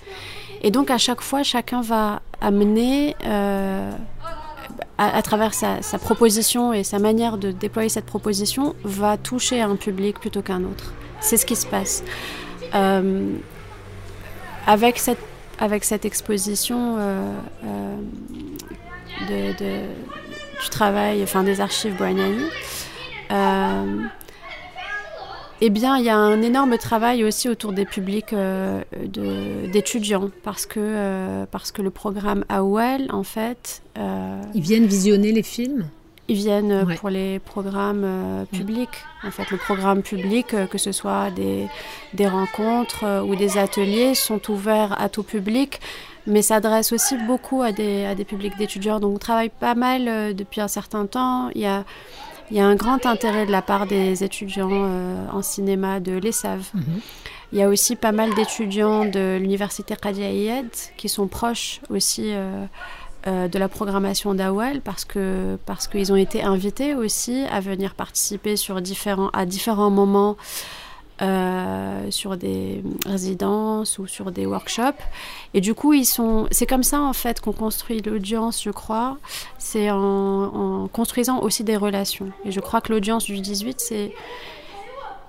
Et 0.62 0.70
donc 0.70 0.90
à 0.90 0.98
chaque 0.98 1.20
fois, 1.20 1.42
chacun 1.42 1.80
va 1.80 2.20
amener, 2.40 3.16
euh, 3.24 3.92
à, 4.98 5.22
travers 5.22 5.54
sa, 5.54 5.80
proposition 5.98 6.72
et 6.72 6.82
sa 6.84 6.98
manière 6.98 7.38
de 7.38 7.52
déployer 7.52 7.88
cette 7.88 8.06
proposition, 8.06 8.74
va 8.82 9.16
toucher 9.16 9.60
un 9.60 9.76
public 9.76 10.18
plutôt 10.18 10.42
qu'un 10.42 10.64
autre. 10.64 10.92
C'est 11.20 11.36
ce 11.36 11.46
qui 11.46 11.56
se 11.56 11.66
passe. 11.66 12.02
avec, 14.66 14.98
cette, 14.98 15.18
avec 15.58 15.84
cette 15.84 16.04
exposition 16.04 16.98
de, 19.24 19.52
du 20.62 20.68
travail, 20.70 21.22
enfin 21.22 21.42
des 21.42 21.60
archives 21.60 21.96
Boignani. 21.96 22.44
Euh, 23.30 24.02
eh 25.60 25.70
bien, 25.70 25.96
il 25.98 26.04
y 26.04 26.10
a 26.10 26.16
un 26.16 26.42
énorme 26.42 26.76
travail 26.78 27.24
aussi 27.24 27.48
autour 27.48 27.72
des 27.72 27.84
publics 27.84 28.32
euh, 28.32 28.82
d'étudiants 29.72 30.30
parce 30.42 30.66
que 30.66 30.80
euh, 30.80 31.46
parce 31.50 31.72
que 31.72 31.80
le 31.80 31.90
programme 31.90 32.44
AOL, 32.48 33.06
en 33.10 33.22
fait, 33.22 33.82
ils 33.96 34.60
viennent 34.60 34.86
visionner 34.86 35.32
les 35.32 35.42
films? 35.42 35.86
Ils 36.26 36.36
viennent 36.36 36.86
pour 36.98 37.10
les 37.10 37.38
programmes 37.38 38.46
publics. 38.50 39.04
En 39.24 39.30
fait, 39.30 39.50
le 39.50 39.58
programme 39.58 40.00
public, 40.00 40.56
que 40.70 40.78
ce 40.78 40.90
soit 40.90 41.30
des, 41.30 41.66
des 42.14 42.26
rencontres 42.26 43.22
ou 43.26 43.36
des 43.36 43.58
ateliers, 43.58 44.14
sont 44.14 44.50
ouverts 44.50 44.98
à 44.98 45.10
tout 45.10 45.22
public 45.22 45.80
mais 46.26 46.42
s'adresse 46.42 46.92
aussi 46.92 47.16
beaucoup 47.26 47.62
à 47.62 47.72
des, 47.72 48.04
à 48.04 48.14
des 48.14 48.24
publics 48.24 48.56
d'étudiants. 48.56 49.00
Donc 49.00 49.16
on 49.16 49.18
travaille 49.18 49.50
pas 49.50 49.74
mal 49.74 50.08
euh, 50.08 50.32
depuis 50.32 50.60
un 50.60 50.68
certain 50.68 51.06
temps. 51.06 51.50
Il 51.54 51.60
y 51.60 51.66
a, 51.66 51.84
il 52.50 52.56
y 52.56 52.60
a 52.60 52.66
un 52.66 52.74
grand 52.74 53.06
intérêt 53.06 53.46
de 53.46 53.52
la 53.52 53.62
part 53.62 53.86
des 53.86 54.24
étudiants 54.24 54.70
euh, 54.72 55.26
en 55.32 55.42
cinéma 55.42 56.00
de 56.00 56.12
l'ESAV. 56.12 56.70
Mhm. 56.74 56.82
Il 57.52 57.58
y 57.58 57.62
a 57.62 57.68
aussi 57.68 57.94
pas 57.94 58.12
mal 58.12 58.34
d'étudiants 58.34 59.04
de 59.04 59.38
l'université 59.40 59.94
Qadia 59.94 60.62
qui 60.96 61.08
sont 61.08 61.28
proches 61.28 61.80
aussi 61.88 62.32
euh, 62.32 62.66
de 63.48 63.58
la 63.58 63.68
programmation 63.68 64.34
d'Awal 64.34 64.80
parce 64.80 65.04
que 65.04 65.56
parce 65.64 65.86
qu'ils 65.86 66.12
ont 66.12 66.16
été 66.16 66.42
invités 66.42 66.94
aussi 66.94 67.44
à 67.50 67.60
venir 67.60 67.94
participer 67.94 68.56
sur 68.56 68.82
différents 68.82 69.30
à 69.32 69.46
différents 69.46 69.90
moments 69.90 70.36
euh, 71.22 72.10
sur 72.10 72.36
des 72.36 72.82
résidences 73.06 73.98
ou 74.00 74.08
sur 74.08 74.32
des 74.32 74.46
workshops. 74.46 75.00
Et 75.54 75.60
du 75.60 75.72
coup, 75.72 75.92
ils 75.92 76.04
sont. 76.04 76.48
C'est 76.50 76.66
comme 76.66 76.82
ça 76.82 77.00
en 77.00 77.12
fait 77.12 77.40
qu'on 77.40 77.52
construit 77.52 78.02
l'audience, 78.02 78.60
je 78.62 78.70
crois. 78.70 79.16
C'est 79.56 79.90
en, 79.92 80.88
construisant 80.92 81.40
aussi 81.40 81.62
des 81.62 81.76
relations. 81.76 82.30
Et 82.44 82.50
je 82.50 82.58
crois 82.58 82.80
que 82.80 82.92
l'audience 82.92 83.26
du 83.26 83.40
18, 83.40 83.80
c'est 83.80 84.12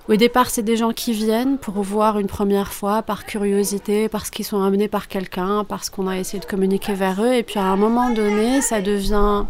au 0.07 0.15
départ, 0.15 0.49
c'est 0.49 0.63
des 0.63 0.75
gens 0.75 0.91
qui 0.91 1.13
viennent 1.13 1.59
pour 1.59 1.75
voir 1.81 2.17
une 2.17 2.27
première 2.27 2.73
fois 2.73 3.03
par 3.03 3.25
curiosité, 3.25 4.09
parce 4.09 4.31
qu'ils 4.31 4.45
sont 4.45 4.63
amenés 4.63 4.87
par 4.87 5.07
quelqu'un, 5.07 5.63
parce 5.63 5.91
qu'on 5.91 6.07
a 6.07 6.17
essayé 6.17 6.39
de 6.39 6.45
communiquer 6.45 6.93
vers 6.93 7.21
eux. 7.23 7.33
Et 7.33 7.43
puis 7.43 7.59
à 7.59 7.65
un 7.65 7.75
moment 7.75 8.09
donné, 8.09 8.61
ça 8.61 8.81
devient 8.81 9.45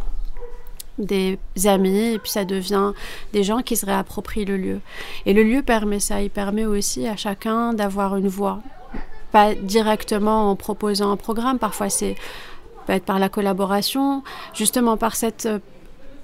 des 0.97 1.37
amis 1.65 2.13
et 2.13 2.19
puis 2.19 2.31
ça 2.31 2.45
devient 2.45 2.91
des 3.33 3.43
gens 3.43 3.61
qui 3.61 3.75
se 3.75 3.85
réapproprient 3.85 4.45
le 4.45 4.57
lieu. 4.57 4.79
Et 5.25 5.33
le 5.33 5.43
lieu 5.43 5.61
permet 5.61 5.99
ça, 5.99 6.21
il 6.21 6.29
permet 6.29 6.65
aussi 6.65 7.07
à 7.07 7.15
chacun 7.15 7.73
d'avoir 7.73 8.15
une 8.15 8.27
voix. 8.27 8.59
Pas 9.31 9.53
directement 9.55 10.51
en 10.51 10.55
proposant 10.55 11.11
un 11.11 11.17
programme, 11.17 11.59
parfois 11.59 11.89
c'est 11.89 12.15
peut 12.85 12.93
être 12.93 13.05
par 13.05 13.19
la 13.19 13.29
collaboration, 13.29 14.23
justement 14.53 14.95
par 14.95 15.15
cette, 15.15 15.49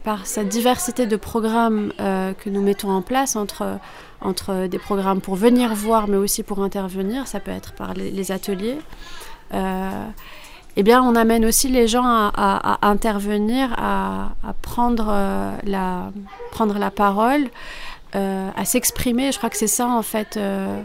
par 0.04 0.26
cette 0.26 0.48
diversité 0.48 1.06
de 1.06 1.16
programmes 1.16 1.92
euh, 2.00 2.34
que 2.34 2.50
nous 2.50 2.62
mettons 2.62 2.92
en 2.92 3.02
place 3.02 3.36
entre, 3.36 3.80
entre 4.22 4.68
des 4.68 4.80
programmes 4.80 5.22
pour 5.22 5.36
venir 5.36 5.74
voir 5.74 6.08
mais 6.08 6.18
aussi 6.18 6.44
pour 6.44 6.62
intervenir, 6.62 7.28
ça 7.28 7.40
peut 7.40 7.52
être 7.52 7.74
par 7.74 7.94
les, 7.94 8.32
ateliers. 8.32 8.78
Euh, 9.54 10.06
eh 10.78 10.84
bien, 10.84 11.04
on 11.04 11.16
amène 11.16 11.46
aussi 11.46 11.68
les 11.68 11.88
gens 11.88 12.06
à, 12.06 12.80
intervenir, 12.82 13.74
à, 13.78 14.30
prendre, 14.62 15.08
euh, 15.10 15.56
la, 15.64 16.12
prendre 16.52 16.78
la 16.80 16.92
parole, 16.92 17.50
euh, 18.16 18.50
à 18.56 18.66
s'exprimer. 18.66 19.32
Je 19.32 19.38
crois 19.38 19.50
que 19.50 19.58
c'est 19.58 19.68
ça, 19.68 19.88
en 19.88 20.02
fait, 20.02 20.38
euh, 20.38 20.82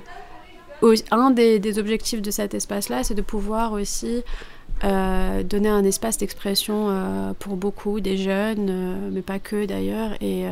un 1.11 1.31
des, 1.31 1.79
objectifs 1.79 2.21
de 2.21 2.31
cet 2.31 2.55
espace-là, 2.55 3.05
c'est 3.05 3.15
de 3.15 3.23
pouvoir 3.23 3.73
aussi 3.73 4.23
donner 4.83 5.71
un 5.71 5.85
espace 5.85 6.19
d'expression 6.19 7.35
pour 7.39 7.57
beaucoup, 7.57 8.01
des 8.01 8.19
jeunes, 8.19 9.11
mais 9.11 9.23
pas 9.23 9.39
que 9.39 9.65
d'ailleurs, 9.65 10.11
et, 10.21 10.45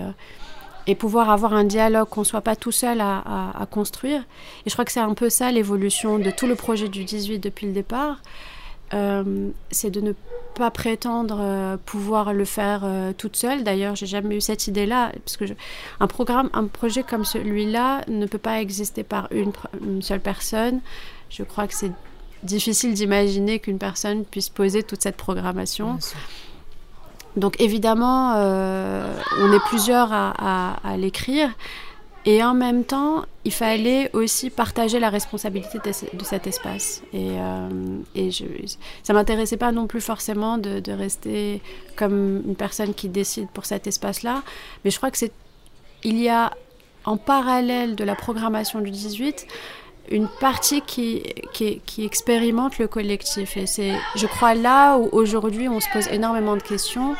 et 0.87 0.95
pouvoir 0.95 1.31
avoir 1.31 1.55
un 1.55 1.64
dialogue, 1.64 2.09
qu'on 2.09 2.21
ne 2.21 2.26
soit 2.26 2.41
pas 2.41 2.57
tout 2.57 2.73
seul 2.73 3.00
à, 3.00 3.67
construire. 3.71 4.21
Et 4.64 4.71
je 4.71 4.75
crois 4.75 4.85
que 4.85 4.93
c'est 4.93 5.00
un 5.00 5.14
peu 5.14 5.31
ça 5.31 5.50
l'évolution 5.50 6.19
de 6.19 6.31
tout 6.31 6.47
le 6.47 6.55
projet 6.55 6.88
du 6.88 7.05
18 7.05 7.38
depuis 7.38 7.67
le 7.67 7.73
départ. 7.73 8.19
Euh, 8.93 9.50
c'est 9.71 9.91
de 9.91 10.00
ne 10.00 10.12
pas 10.55 10.71
prétendre 10.71 11.38
euh, 11.41 11.76
pouvoir 11.85 12.33
le 12.33 12.45
faire 12.45 12.83
euh, 12.85 13.12
toute 13.17 13.37
seule. 13.37 13.64
D'ailleurs, 13.64 13.97
j'ai 13.97 14.07
jamais 14.07 14.37
eu 14.37 14.41
cette 14.41 14.69
idée-là, 14.69 15.11
parce 15.25 15.37
que 15.37 15.45
un 16.00 16.07
programme, 16.07 16.50
un 16.53 16.67
projet 16.67 17.03
comme 17.03 17.25
celui-là 17.25 18.03
ne 18.09 18.26
peut 18.26 18.38
pas 18.38 18.61
exister 18.61 19.03
par 19.03 19.29
une, 19.33 19.53
une 19.81 20.03
seule 20.03 20.21
personne. 20.21 20.81
Je 21.31 21.43
crois 21.43 21.67
que 21.67 21.75
c'est 21.75 21.93
difficile 22.43 22.95
d'imaginer 22.95 23.59
qu'une 23.59 23.79
personne 23.79 24.25
puisse 24.25 24.50
poser 24.50 24.83
toute 24.83 25.03
cette 25.03 25.17
programmation. 25.17 25.99
Donc 27.37 27.61
évidemment, 27.61 28.35
on 28.37 29.53
est 29.53 29.64
plusieurs 29.67 30.12
à, 30.12 30.97
l'écrire. 30.97 31.49
Et 32.26 32.43
en 32.43 32.54
même 32.54 32.85
temps, 32.85 33.26
il 33.45 33.52
fallait 33.52 34.11
aussi 34.14 34.49
partager 34.49 34.99
la 34.99 35.11
responsabilité 35.11 35.78
de, 35.78 36.25
cet 36.25 36.47
espace. 36.47 37.02
Et, 37.12 37.37
euh, 37.38 37.69
et 38.14 38.31
je, 38.31 38.45
ça 39.02 39.12
m'intéressait 39.12 39.59
pas 39.59 39.73
non 39.73 39.87
plus 39.87 40.00
forcément 40.00 40.57
de, 40.57 40.81
de, 40.81 40.93
rester 40.93 41.61
comme 41.97 42.43
une 42.47 42.57
personne 42.57 42.95
qui 42.95 43.11
décide 43.11 43.49
pour 43.50 43.66
cet 43.66 43.87
espace-là. 43.87 44.43
Mais 44.85 44.90
je 44.90 44.97
crois 44.97 45.11
que 45.11 45.19
c'est, 45.19 45.33
il 46.02 46.19
y 46.19 46.31
a 46.31 46.52
en 47.04 47.19
parallèle 47.19 47.95
de 47.95 48.04
la 48.04 48.14
programmation 48.14 48.81
du 48.81 48.90
18 48.90 49.47
une 50.11 50.28
partie 50.28 50.83
qui, 50.83 51.23
qui, 51.52 51.81
qui, 51.87 52.04
expérimente 52.04 52.78
le 52.78 52.88
collectif. 52.88 53.57
Et 53.57 53.66
c'est, 53.66 53.93
je 54.16 54.26
crois, 54.26 54.54
là 54.54 54.99
où 54.99 55.09
aujourd'hui 55.12 55.69
on 55.69 55.81
se 55.81 55.88
pose 55.93 56.09
énormément 56.09 56.57
de 56.57 56.62
questions. 56.62 57.14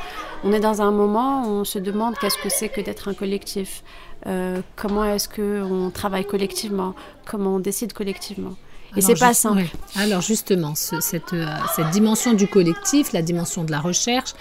On 0.44 0.52
est 0.52 0.61
dans 0.61 0.82
un 0.82 0.90
moment 0.90 1.44
où 1.46 1.50
on 1.50 1.64
se 1.64 1.78
demande 1.78 2.16
qu'est-ce 2.18 2.37
que 2.38 2.50
c'est 2.50 2.68
que 2.68 2.80
d'être 2.82 3.08
un 3.08 3.14
collectif. 3.14 3.82
Euh, 4.26 4.61
comment 4.76 5.04
est-ce 5.04 5.28
qu'on 5.28 5.90
travaille 5.90 6.26
collectivement? 6.26 6.95
Comment 7.26 7.57
on 7.57 7.59
décide 7.59 7.93
collectivement? 7.93 8.57
Et 8.97 9.00
c'est 9.00 9.19
pas 9.19 9.35
simple. 9.35 9.64
Alors 9.97 10.21
justement, 10.21 10.75
cette, 10.75 11.33
euh, 11.33 11.47
cette 11.75 11.90
dimension 11.90 12.33
du 12.33 12.47
collectif, 12.47 13.12
la 13.12 13.23
dimension 13.23 13.64
de 13.64 13.73
la 13.73 13.81
recherche, 13.81 14.35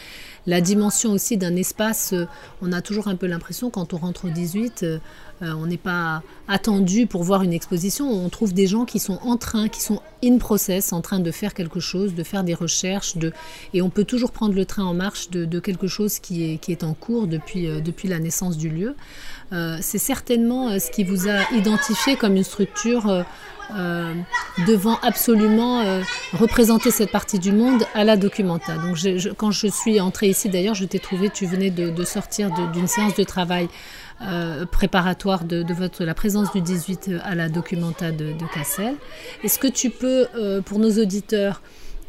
la 0.45 0.61
dimension 0.61 1.11
aussi 1.11 1.37
d'un 1.37 1.55
espace, 1.55 2.13
euh, 2.13 2.27
on 2.61 2.71
a 2.71 2.81
toujours 2.81 3.07
un 3.07 3.15
peu 3.15 3.25
l'impression 3.25 3.71
quand 3.71 3.93
on 3.93 3.97
rentre 3.97 4.25
au 4.25 4.29
18, 4.29 4.85
euh, 5.43 5.53
on 5.53 5.65
n'est 5.65 5.77
pas 5.77 6.21
attendu 6.47 7.05
pour 7.05 7.23
voir 7.23 7.41
une 7.41 7.53
exposition. 7.53 8.09
On 8.09 8.29
trouve 8.29 8.53
des 8.53 8.67
gens 8.67 8.85
qui 8.85 8.99
sont 8.99 9.19
en 9.23 9.37
train, 9.37 9.67
qui 9.67 9.81
sont 9.81 10.01
in 10.23 10.37
process, 10.37 10.93
en 10.93 11.01
train 11.01 11.19
de 11.19 11.31
faire 11.31 11.53
quelque 11.53 11.79
chose, 11.79 12.15
de 12.15 12.23
faire 12.23 12.43
des 12.43 12.53
recherches, 12.53 13.15
et 13.73 13.81
on 13.81 13.89
peut 13.89 14.05
toujours 14.05 14.31
prendre 14.31 14.55
le 14.55 14.65
train 14.65 14.83
en 14.83 14.93
marche 14.93 15.29
de, 15.29 15.59
quelque 15.59 15.87
chose 15.87 16.19
qui 16.19 16.59
est, 16.67 16.83
en 16.83 16.93
cours 16.93 17.27
depuis, 17.27 17.67
euh, 17.67 17.81
la 18.05 18.19
naissance 18.19 18.57
du 18.57 18.69
lieu. 18.69 18.95
Euh, 19.51 19.77
c'est 19.81 19.97
certainement 19.97 20.79
ce 20.79 20.89
qui 20.91 21.03
vous 21.03 21.27
a 21.27 21.51
identifié 21.53 22.15
comme 22.15 22.35
une 22.35 22.43
structure 22.43 23.25
devant 24.67 24.99
absolument 25.01 26.01
représenter 26.33 26.91
cette 26.91 27.11
partie 27.11 27.39
du 27.39 27.51
monde 27.51 27.83
à 27.95 28.03
la 28.03 28.17
documenta. 28.17 28.75
Donc 28.75 28.97
quand 29.37 29.51
je 29.51 29.67
suis 29.67 29.99
entrée 29.99 30.27
ici, 30.27 30.49
d'ailleurs, 30.49 30.75
je 30.75 30.85
t'ai 30.85 30.99
trouvé, 30.99 31.29
tu 31.29 31.45
venais 31.45 31.69
de 31.69 32.03
sortir 32.03 32.51
d'une 32.73 32.87
séance 32.87 33.15
de 33.15 33.23
travail 33.23 33.69
euh, 34.21 34.65
préparatoire 34.65 35.43
de, 35.43 35.65
votre, 35.73 36.03
la 36.03 36.13
présence 36.13 36.51
du 36.53 36.61
18 36.61 37.11
à 37.23 37.35
la 37.35 37.49
documenta 37.49 38.11
de, 38.11 38.33
Cassel. 38.53 38.95
Est-ce 39.43 39.59
que 39.59 39.67
tu 39.67 39.89
peux, 39.89 40.27
euh, 40.35 40.61
pour 40.61 40.79
nos 40.79 40.91
auditeurs, 40.91 41.61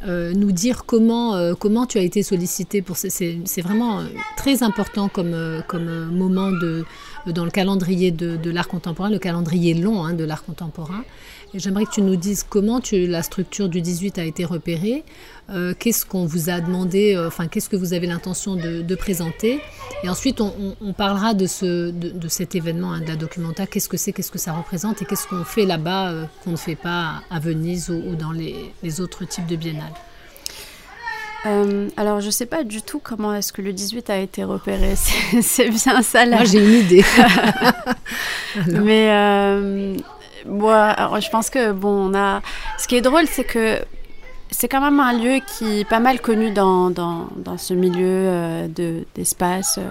euh, 0.07 0.33
nous 0.33 0.51
dire 0.51 0.85
comment, 0.85 1.55
comment 1.55 1.85
tu 1.85 1.97
as 1.97 2.01
été 2.01 2.21
sollicité 2.21 2.81
pour 2.81 2.95
c'est 2.97 3.61
vraiment 3.61 4.01
très 4.37 4.61
important 4.61 5.09
comme, 5.09 5.63
comme 5.67 6.05
moment 6.05 6.51
de, 6.51 6.85
dans 7.27 7.43
le 7.45 7.51
calendrier 7.51 8.11
de, 8.11 8.49
l'art 8.51 8.67
contemporain, 8.67 9.09
le 9.09 9.19
calendrier 9.19 9.73
long 9.73 10.05
hein, 10.05 10.13
de 10.13 10.23
l'art 10.23 10.43
contemporain. 10.43 11.03
J'aimerais 11.57 11.85
que 11.85 11.91
tu 11.91 12.01
nous 12.01 12.17
dises 12.17 12.43
comment 12.47 12.81
tu, 12.81 13.07
la 13.07 13.23
structure 13.23 13.69
du 13.69 13.81
18 13.81 14.19
a 14.19 14.25
été 14.25 14.43
repérée, 14.43 15.05
euh, 15.49 15.73
qu'est-ce 15.77 16.05
qu'on 16.05 16.25
vous 16.25 16.49
a 16.49 16.59
demandé, 16.59 17.15
euh, 17.15 17.27
enfin 17.27 17.47
qu'est-ce 17.47 17.69
que 17.69 17.77
vous 17.77 17.93
avez 17.93 18.07
l'intention 18.07 18.55
de, 18.55 18.95
présenter, 18.95 19.61
et 20.03 20.09
ensuite 20.09 20.41
on, 20.41 20.93
parlera 20.93 21.33
de, 21.33 21.47
ce, 21.47 21.91
de, 21.91 22.27
cet 22.27 22.55
événement 22.55 22.93
hein, 22.93 23.01
de 23.01 23.07
la 23.07 23.15
documenta, 23.15 23.67
qu'est-ce 23.67 23.87
que 23.87 23.97
c'est, 23.97 24.11
qu'est-ce 24.11 24.31
que 24.31 24.37
ça 24.37 24.51
représente, 24.53 25.01
et 25.01 25.05
qu'est-ce 25.05 25.27
qu'on 25.27 25.45
fait 25.45 25.65
là-bas 25.65 26.11
euh, 26.11 26.25
qu'on 26.43 26.51
ne 26.51 26.57
fait 26.57 26.75
pas 26.75 27.21
à 27.29 27.39
Venise 27.39 27.89
ou, 27.89 28.15
dans 28.15 28.31
les, 28.31 28.99
autres 28.99 29.25
types 29.25 29.47
de 29.47 29.55
biennales? 29.55 29.93
alors, 31.95 32.21
je 32.21 32.25
ne 32.25 32.31
sais 32.31 32.47
pas 32.47 32.63
du 32.63 32.81
tout 32.81 32.97
comment 32.97 33.31
est-ce 33.35 33.53
que 33.53 33.61
le 33.61 33.71
18 33.71 34.09
a 34.09 34.17
été 34.17 34.43
repéré. 34.43 34.95
C'est 35.43 35.69
bien 35.69 36.01
ça 36.01 36.25
là. 36.25 36.37
Moi, 36.37 36.45
j'ai 36.45 36.57
une 36.57 36.83
idée. 36.83 37.05
Mais 38.71 39.11
je 40.45 41.29
pense 41.29 41.49
que 41.49 41.71
bon, 41.71 42.11
on 42.11 42.15
a. 42.15 42.41
Ce 42.77 42.87
qui 42.87 42.95
est 42.95 43.01
drôle, 43.01 43.27
c'est 43.27 43.43
que 43.43 43.79
c'est 44.51 44.67
quand 44.67 44.81
même 44.81 44.99
un 44.99 45.13
lieu 45.13 45.39
qui 45.45 45.81
est 45.81 45.89
pas 45.89 45.99
mal 45.99 46.21
connu 46.21 46.51
dans, 46.51 46.89
dans, 46.89 47.27
dans 47.35 47.57
ce 47.57 47.73
milieu 47.73 48.07
euh, 48.07 48.67
de, 48.67 49.05
d'espace 49.15 49.79
euh, 49.79 49.89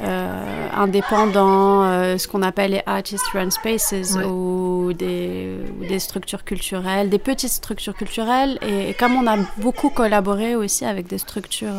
euh, 0.00 0.68
indépendant, 0.76 1.82
ce 2.16 2.28
qu'on 2.28 2.42
appelle 2.42 2.70
les 2.70 2.82
artist 2.86 3.24
run 3.32 3.50
spaces 3.50 4.16
ou, 4.24 4.92
des, 4.92 5.56
des, 5.88 5.98
structures 5.98 6.44
culturelles, 6.44 7.10
des 7.10 7.18
petites 7.18 7.50
structures 7.50 7.94
culturelles. 7.94 8.58
Et, 8.62 8.90
et, 8.90 8.94
comme 8.94 9.16
on 9.16 9.26
a 9.26 9.36
beaucoup 9.56 9.90
collaboré 9.90 10.54
aussi 10.54 10.84
avec 10.84 11.08
des 11.08 11.18
structures 11.18 11.74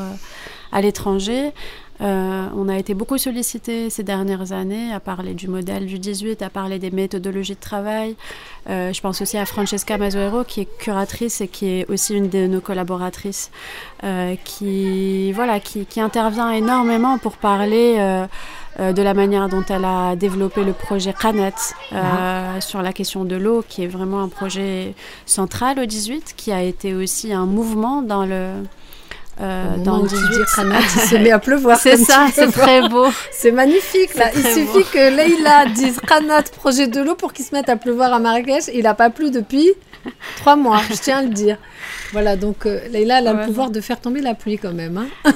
à 0.74 0.82
l'étranger, 0.82 1.54
euh, 2.02 2.48
on 2.56 2.70
a 2.70 2.78
été 2.78 2.94
beaucoup 2.94 3.18
sollicité 3.18 3.90
ces 3.90 4.04
dernières 4.04 4.54
années 4.54 4.94
à 4.94 5.00
parler 5.00 5.34
du 5.34 5.48
modèle 5.48 5.86
du 5.86 6.00
18, 6.00 6.42
à 6.42 6.50
parler 6.50 6.80
des 6.80 6.92
méthodologies 6.92 7.56
de 7.56 7.60
travail. 7.60 8.16
Euh, 8.70 8.94
je 8.94 9.02
pense 9.02 9.22
aussi 9.22 9.38
à 9.38 9.46
Francesca 9.46 9.98
Mazzuero, 9.98 10.44
qui 10.44 10.62
est 10.62 10.78
curatrice 10.78 11.42
et 11.42 11.48
qui 11.48 11.68
est 11.68 11.90
aussi 11.90 12.16
une 12.16 12.30
de 12.30 12.48
nos 12.48 12.62
collaboratrices, 12.62 13.52
euh, 14.04 14.36
qui, 14.46 15.32
voilà, 15.34 15.60
qui, 15.60 15.86
intervient 16.00 16.52
énormément 16.52 17.18
pour 17.18 17.36
parler 17.36 17.98
de 18.80 19.02
la 19.02 19.14
manière 19.14 19.50
dont 19.50 19.66
elle 19.68 19.84
a 19.84 20.16
développé 20.16 20.64
le 20.64 20.72
projet 20.72 21.14
Canet 21.14 21.76
ah. 21.92 22.62
sur 22.62 22.82
la 22.82 22.94
question 22.94 23.26
de 23.26 23.36
l'eau, 23.36 23.66
qui 23.68 23.84
est 23.84 23.88
vraiment 23.88 24.22
un 24.22 24.30
projet 24.30 24.94
central 25.26 25.78
au 25.78 25.86
18, 25.86 26.36
qui 26.38 26.54
a 26.54 26.64
été 26.64 26.96
aussi 26.96 27.34
un 27.34 27.46
mouvement 27.46 28.02
dans 28.02 28.26
le 28.26 28.64
euh, 29.42 29.78
dans 29.78 30.00
le 30.02 30.08
18. 30.08 30.20
il 30.22 31.02
se 31.02 31.16
met 31.16 31.32
à 31.32 31.40
pleuvoir. 31.40 31.78
C'est 31.80 31.98
ça, 31.98 32.28
c'est 32.34 32.52
très 32.52 32.88
beau. 32.90 33.08
C'est 33.32 33.52
magnifique. 33.52 34.16
Là. 34.16 34.30
Il 34.36 34.44
suffit 34.44 34.84
que 34.92 35.16
Leïla 35.16 35.68
dise 35.68 36.00
Khanat, 36.06 36.44
projet 36.58 36.88
de 36.88 37.02
l'eau, 37.02 37.16
pour 37.16 37.32
qu'il 37.34 37.46
se 37.46 37.56
mette 37.56 37.70
à 37.70 37.76
pleuvoir 37.76 38.14
à 38.14 38.20
Marrakech. 38.20 38.66
Il 38.74 38.84
n'a 38.84 38.94
pas 38.94 39.10
plu 39.10 39.32
depuis 39.32 39.70
trois 40.38 40.56
mois, 40.56 40.82
je 40.90 40.96
tiens 40.96 41.20
à 41.20 41.22
le 41.22 41.30
dire. 41.30 41.58
Voilà, 42.12 42.36
donc 42.36 42.66
euh, 42.66 42.80
Leïla 42.90 43.18
a 43.18 43.34
le 43.34 43.46
pouvoir 43.46 43.70
de 43.70 43.82
faire 43.82 44.00
tomber 44.00 44.22
la 44.22 44.34
pluie 44.34 44.58
quand 44.58 44.74
même. 44.74 44.98
Hein. 44.98 45.32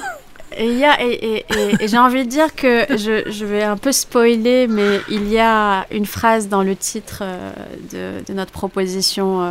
Et, 0.56 0.72
y 0.72 0.84
a, 0.84 1.02
et, 1.02 1.44
et, 1.80 1.88
j'ai 1.88 1.98
envie 1.98 2.24
de 2.24 2.30
dire 2.30 2.54
que 2.54 2.86
je, 2.90 3.28
je, 3.28 3.44
vais 3.44 3.62
un 3.62 3.76
peu 3.76 3.90
spoiler, 3.90 4.68
mais 4.68 5.00
il 5.10 5.28
y 5.28 5.38
a 5.38 5.84
une 5.90 6.06
phrase 6.06 6.48
dans 6.48 6.62
le 6.62 6.76
titre 6.76 7.20
euh, 7.22 7.52
de, 7.92 8.24
de, 8.24 8.32
notre 8.34 8.52
proposition 8.52 9.42
euh, 9.42 9.50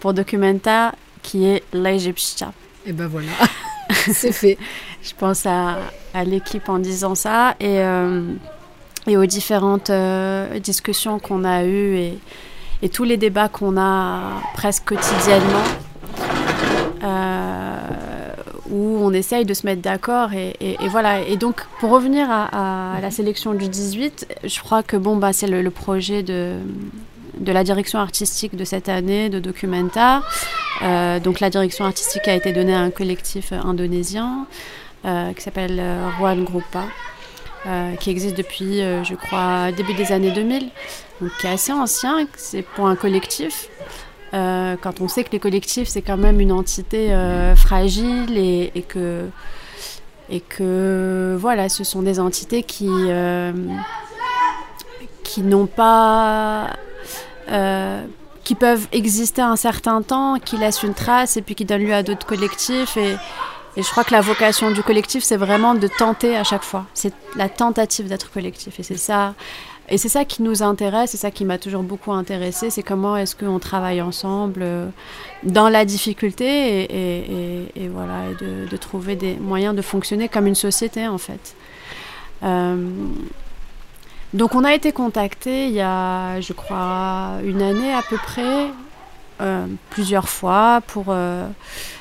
pour 0.00 0.12
Documenta 0.12 0.92
qui 1.22 1.46
est 1.46 1.62
l'Égyptien. 1.72 2.52
Et 2.86 2.92
ben 2.92 3.06
voilà. 3.06 3.28
C'est 4.12 4.32
fait. 4.32 4.58
Je 5.02 5.12
pense 5.16 5.46
à, 5.46 5.78
l'équipe 6.26 6.68
en 6.68 6.78
disant 6.78 7.14
ça 7.14 7.54
et, 7.58 7.80
euh, 7.80 8.22
aux 9.08 9.26
différentes 9.26 9.90
euh, 9.90 10.58
discussions 10.58 11.18
qu'on 11.18 11.44
a 11.44 11.64
eues 11.64 11.96
et, 11.96 12.18
tous 12.92 13.04
les 13.04 13.16
débats 13.16 13.48
qu'on 13.48 13.78
a 13.78 14.42
presque 14.52 14.84
quotidiennement. 14.84 15.64
Euh, 17.02 17.78
où 18.70 18.98
on 19.00 19.12
essaye 19.12 19.44
de 19.46 19.54
se 19.54 19.66
mettre 19.66 19.80
d'accord 19.80 20.32
et, 20.34 20.54
voilà. 20.88 21.20
Et 21.20 21.36
donc, 21.36 21.64
pour 21.80 21.90
revenir 21.90 22.30
à, 22.30 22.98
la 23.00 23.10
sélection 23.10 23.54
du 23.54 23.68
18, 23.68 24.26
je 24.44 24.60
crois 24.60 24.82
que 24.82 24.98
bon, 24.98 25.16
bah, 25.16 25.32
c'est 25.32 25.46
le, 25.46 25.70
projet 25.70 26.22
de, 26.22 26.56
de 27.38 27.52
la 27.52 27.64
direction 27.64 27.98
artistique 27.98 28.56
de 28.56 28.64
cette 28.64 28.88
année 28.88 29.28
de 29.28 29.38
Documenta. 29.38 30.22
Euh, 30.82 31.20
donc 31.20 31.40
la 31.40 31.50
direction 31.50 31.84
artistique 31.84 32.26
a 32.28 32.34
été 32.34 32.52
donnée 32.52 32.74
à 32.74 32.80
un 32.80 32.90
collectif 32.90 33.52
indonésien 33.52 34.46
euh, 35.04 35.32
qui 35.32 35.42
s'appelle 35.42 35.78
euh, 35.80 36.08
Ruan 36.18 36.42
Grupa. 36.42 36.84
qui 38.00 38.10
existe 38.10 38.36
depuis, 38.36 38.80
je 38.80 39.14
crois, 39.14 39.72
début 39.72 39.94
des 39.94 40.12
années 40.12 40.32
2000, 40.32 40.68
donc 41.20 41.30
qui 41.40 41.46
est 41.46 41.50
assez 41.50 41.72
ancien, 41.72 42.26
c'est 42.36 42.60
pour 42.60 42.86
un 42.86 42.96
collectif. 42.96 43.70
quand 44.32 45.00
on 45.00 45.08
sait 45.08 45.24
que 45.24 45.32
les 45.32 45.40
collectifs, 45.40 45.88
c'est 45.88 46.02
quand 46.02 46.18
même 46.18 46.40
une 46.40 46.52
entité 46.52 47.08
fragile 47.56 48.36
et, 48.36 48.70
et, 48.74 48.82
que, 48.82 49.30
et 50.28 50.40
que, 50.40 51.38
voilà, 51.40 51.70
ce 51.70 51.84
sont 51.84 52.02
des 52.02 52.20
entités 52.20 52.64
qui, 52.64 52.90
qui 55.22 55.40
n'ont 55.40 55.66
pas 55.66 56.68
qui 58.44 58.54
peuvent 58.54 58.86
exister 58.92 59.42
un 59.42 59.56
certain 59.56 60.02
temps, 60.02 60.38
qui 60.38 60.56
laissent 60.56 60.82
une 60.82 60.94
trace 60.94 61.36
et 61.36 61.42
puis 61.42 61.54
qui 61.54 61.64
donnent 61.64 61.84
lieu 61.84 61.94
à 61.94 62.02
d'autres 62.02 62.26
collectifs. 62.26 62.96
Et, 62.96 63.16
je 63.76 63.90
crois 63.90 64.04
que 64.04 64.12
la 64.12 64.20
vocation 64.20 64.70
du 64.70 64.84
collectif, 64.84 65.24
c'est 65.24 65.36
vraiment 65.36 65.74
de 65.74 65.88
tenter 65.88 66.36
à 66.36 66.44
chaque 66.44 66.62
fois. 66.62 66.86
C'est 66.94 67.12
la 67.34 67.48
tentative 67.48 68.06
d'être 68.06 68.30
collectif. 68.30 68.78
Et 68.78 68.84
c'est 68.84 68.96
ça. 68.96 69.34
Et 69.88 69.98
c'est 69.98 70.08
ça 70.08 70.24
qui 70.24 70.42
nous 70.42 70.62
intéresse, 70.62 71.10
c'est 71.10 71.18
ça 71.18 71.30
qui 71.30 71.44
m'a 71.44 71.58
toujours 71.58 71.82
beaucoup 71.82 72.12
intéressé, 72.12 72.70
c'est 72.70 72.82
comment 72.82 73.18
est-ce 73.18 73.36
qu'on 73.36 73.58
travaille 73.58 74.00
ensemble 74.00 74.60
euh, 74.62 74.88
dans 75.42 75.68
la 75.68 75.84
difficulté 75.84 76.86
et, 77.76 77.88
voilà, 77.88 78.32
de, 78.40 78.76
trouver 78.78 79.14
des 79.14 79.34
moyens 79.34 79.76
de 79.76 79.82
fonctionner 79.82 80.30
comme 80.30 80.46
une 80.46 80.54
société 80.54 81.06
en 81.06 81.18
fait. 81.18 81.54
Euh, 82.44 82.76
donc 84.34 84.54
on 84.54 84.64
a 84.64 84.74
été 84.74 84.92
contacté 84.92 85.66
il 85.66 85.72
y 85.72 85.80
a, 85.80 86.40
je 86.40 86.52
crois, 86.52 87.38
une 87.42 87.62
année 87.62 87.92
à 87.92 88.02
peu 88.02 88.16
près, 88.16 88.66
euh, 89.40 89.66
plusieurs 89.90 90.28
fois 90.28 90.82
pour 90.86 91.14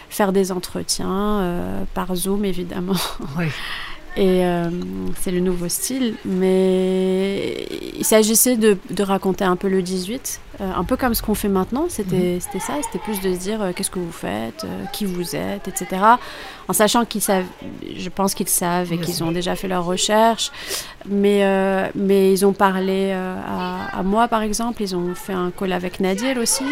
faire 0.09 0.33
des 0.33 0.51
entretiens 0.51 1.85
par 1.93 2.15
Zoom 2.15 2.43
évidemment. 2.45 2.95
Oui. 3.37 3.45
Et 4.15 4.45
euh, 4.45 4.69
c'est 5.19 5.31
le 5.31 5.39
nouveau 5.39 5.69
style. 5.69 6.15
Mais 6.23 7.65
il 7.97 8.05
s'agissait 8.05 8.57
de, 8.57 8.77
de, 8.91 9.03
raconter 9.03 9.43
un 9.43 9.55
peu 9.55 9.67
le 9.67 9.81
18, 9.81 10.39
euh, 10.61 10.71
un 10.75 10.83
peu 10.83 10.97
comme 10.97 11.15
ce 11.15 11.23
qu'on 11.23 11.33
fait 11.33 11.47
maintenant. 11.47 11.85
C'était 11.89 12.39
mhm. 12.53 12.59
ça, 12.59 12.73
c'était 12.83 12.99
plus 12.99 13.21
de 13.21 13.33
se 13.33 13.39
dire 13.39 13.61
euh, 13.61 13.71
qu'est-ce 13.75 13.89
que 13.89 13.99
vous 13.99 14.11
faites, 14.11 14.65
qui 14.91 15.05
vous 15.05 15.35
êtes, 15.35 15.67
etc. 15.67 16.01
En 16.67 16.73
sachant 16.73 17.05
qu'ils 17.05 17.21
savent, 17.21 17.45
je 17.95 18.09
pense 18.09 18.35
qu'ils 18.35 18.47
savent 18.47 18.93
et 18.93 18.99
qu'ils 18.99 19.23
ont 19.23 19.31
déjà 19.31 19.55
fait 19.55 19.67
leurs 19.67 19.85
recherches. 19.85 20.51
Mais, 21.09 21.91
mais 21.95 22.31
ils 22.31 22.45
ont 22.45 22.53
parlé 22.53 23.11
à, 23.11 23.97
à, 23.97 24.03
moi, 24.03 24.27
par 24.27 24.43
exemple. 24.43 24.83
Ils 24.83 24.95
ont 24.95 25.15
fait 25.15 25.33
un 25.33 25.51
call 25.51 25.73
avec 25.73 25.99
Nadir 25.99 26.37
aussi. 26.37 26.65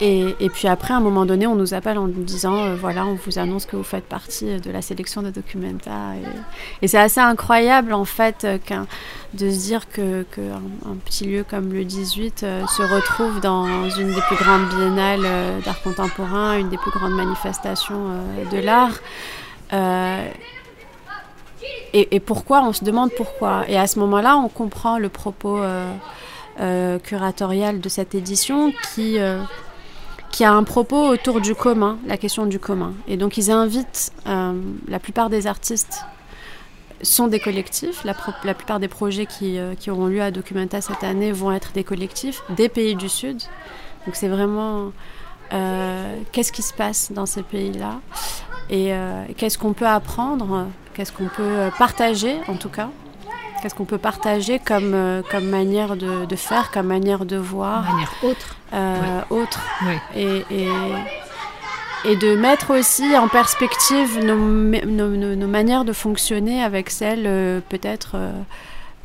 Et, 0.00 0.48
puis 0.52 0.68
après, 0.68 0.94
à 0.94 0.98
un 0.98 1.00
moment 1.00 1.26
donné, 1.26 1.48
on 1.48 1.56
nous 1.56 1.74
appelle 1.74 1.98
en 1.98 2.06
nous 2.06 2.22
disant, 2.22 2.56
euh, 2.56 2.76
voilà, 2.76 3.04
on 3.04 3.14
vous 3.14 3.40
annonce 3.40 3.66
que 3.66 3.74
vous 3.74 3.82
faites 3.82 4.04
partie 4.04 4.60
de 4.60 4.70
la 4.70 4.80
sélection 4.80 5.22
de 5.22 5.30
Documenta. 5.30 6.14
Et, 6.82 6.86
c'est 6.86 6.98
assez 6.98 7.20
incroyable, 7.20 7.92
en 7.92 8.04
fait, 8.04 8.44
euh, 8.44 8.58
de 9.34 9.50
se 9.50 9.58
dire 9.58 9.90
que, 9.90 10.24
un, 10.86 10.94
petit 11.04 11.24
lieu 11.24 11.44
comme 11.48 11.72
le 11.72 11.84
18 11.84 12.42
euh, 12.42 12.66
se 12.68 12.82
retrouve 12.82 13.40
dans 13.40 13.90
une 13.90 14.14
des 14.14 14.20
plus 14.20 14.36
grandes 14.36 14.68
biennales 14.68 15.62
d'art 15.64 15.82
contemporain, 15.82 16.58
une 16.58 16.68
des 16.68 16.78
plus 16.78 16.92
grandes 16.92 17.14
manifestations 17.14 18.06
de 18.52 18.58
l'art. 18.58 19.00
Et, 21.92 22.20
pourquoi? 22.20 22.62
On 22.62 22.72
se 22.72 22.84
demande 22.84 23.10
pourquoi. 23.16 23.64
Et 23.66 23.76
à 23.76 23.88
ce 23.88 23.98
moment-là, 23.98 24.36
on 24.36 24.48
comprend 24.48 24.98
le 24.98 25.08
propos 25.08 25.58
curatorial 27.02 27.80
de 27.80 27.88
cette 27.88 28.14
édition 28.14 28.72
qui 28.94 29.18
qui 30.30 30.44
a 30.44 30.52
un 30.52 30.62
propos 30.62 31.08
autour 31.08 31.40
du 31.40 31.54
commun, 31.54 31.98
la 32.06 32.16
question 32.16 32.46
du 32.46 32.58
commun. 32.58 32.94
Et 33.06 33.16
donc 33.16 33.36
ils 33.36 33.50
invitent, 33.50 34.12
euh, 34.26 34.52
la 34.88 34.98
plupart 34.98 35.30
des 35.30 35.46
artistes 35.46 36.04
sont 37.02 37.28
des 37.28 37.38
collectifs, 37.38 38.04
la, 38.04 38.14
plupart 38.54 38.80
des 38.80 38.88
projets 38.88 39.26
qui, 39.26 39.58
euh, 39.58 39.74
qui, 39.74 39.90
auront 39.90 40.06
lieu 40.06 40.20
à 40.20 40.30
Documenta 40.30 40.80
cette 40.80 41.04
année 41.04 41.30
vont 41.32 41.52
être 41.52 41.72
des 41.72 41.84
collectifs 41.84 42.42
des 42.50 42.68
pays 42.68 42.96
du 42.96 43.08
Sud. 43.08 43.40
Donc 44.06 44.16
c'est 44.16 44.28
vraiment 44.28 44.92
euh, 45.52 46.16
qu'est-ce 46.32 46.52
qui 46.52 46.62
se 46.62 46.74
passe 46.74 47.12
dans 47.12 47.26
ces 47.26 47.42
pays-là? 47.42 48.00
Et 48.70 48.92
qu'est-ce 49.38 49.56
qu'on 49.56 49.72
peut 49.72 49.86
apprendre, 49.86 50.66
qu'est-ce 50.92 51.10
qu'on 51.10 51.28
peut 51.28 51.70
partager 51.78 52.36
en 52.48 52.54
tout 52.56 52.68
cas? 52.68 52.90
Qu'est-ce 53.60 53.74
qu'on 53.74 53.84
peut 53.84 53.98
partager 53.98 54.58
comme, 54.58 55.22
comme 55.30 55.46
manière 55.46 55.96
de, 55.96 56.24
de, 56.24 56.36
faire, 56.36 56.70
comme 56.70 56.86
manière 56.86 57.24
de 57.24 57.36
voir 57.36 57.82
Manière 57.82 58.12
autre 58.22 58.58
euh, 58.72 59.20
autres. 59.30 59.62
Et, 60.14 60.44
et, 60.50 62.16
de 62.16 62.36
mettre 62.36 62.78
aussi 62.78 63.16
en 63.16 63.28
perspective 63.28 64.18
nos, 64.24 64.36
nos, 64.36 65.48
manières 65.48 65.84
de 65.84 65.92
fonctionner 65.92 66.62
avec 66.62 66.90
celles 66.90 67.26
euh, 67.26 67.60
peut-être 67.68 68.16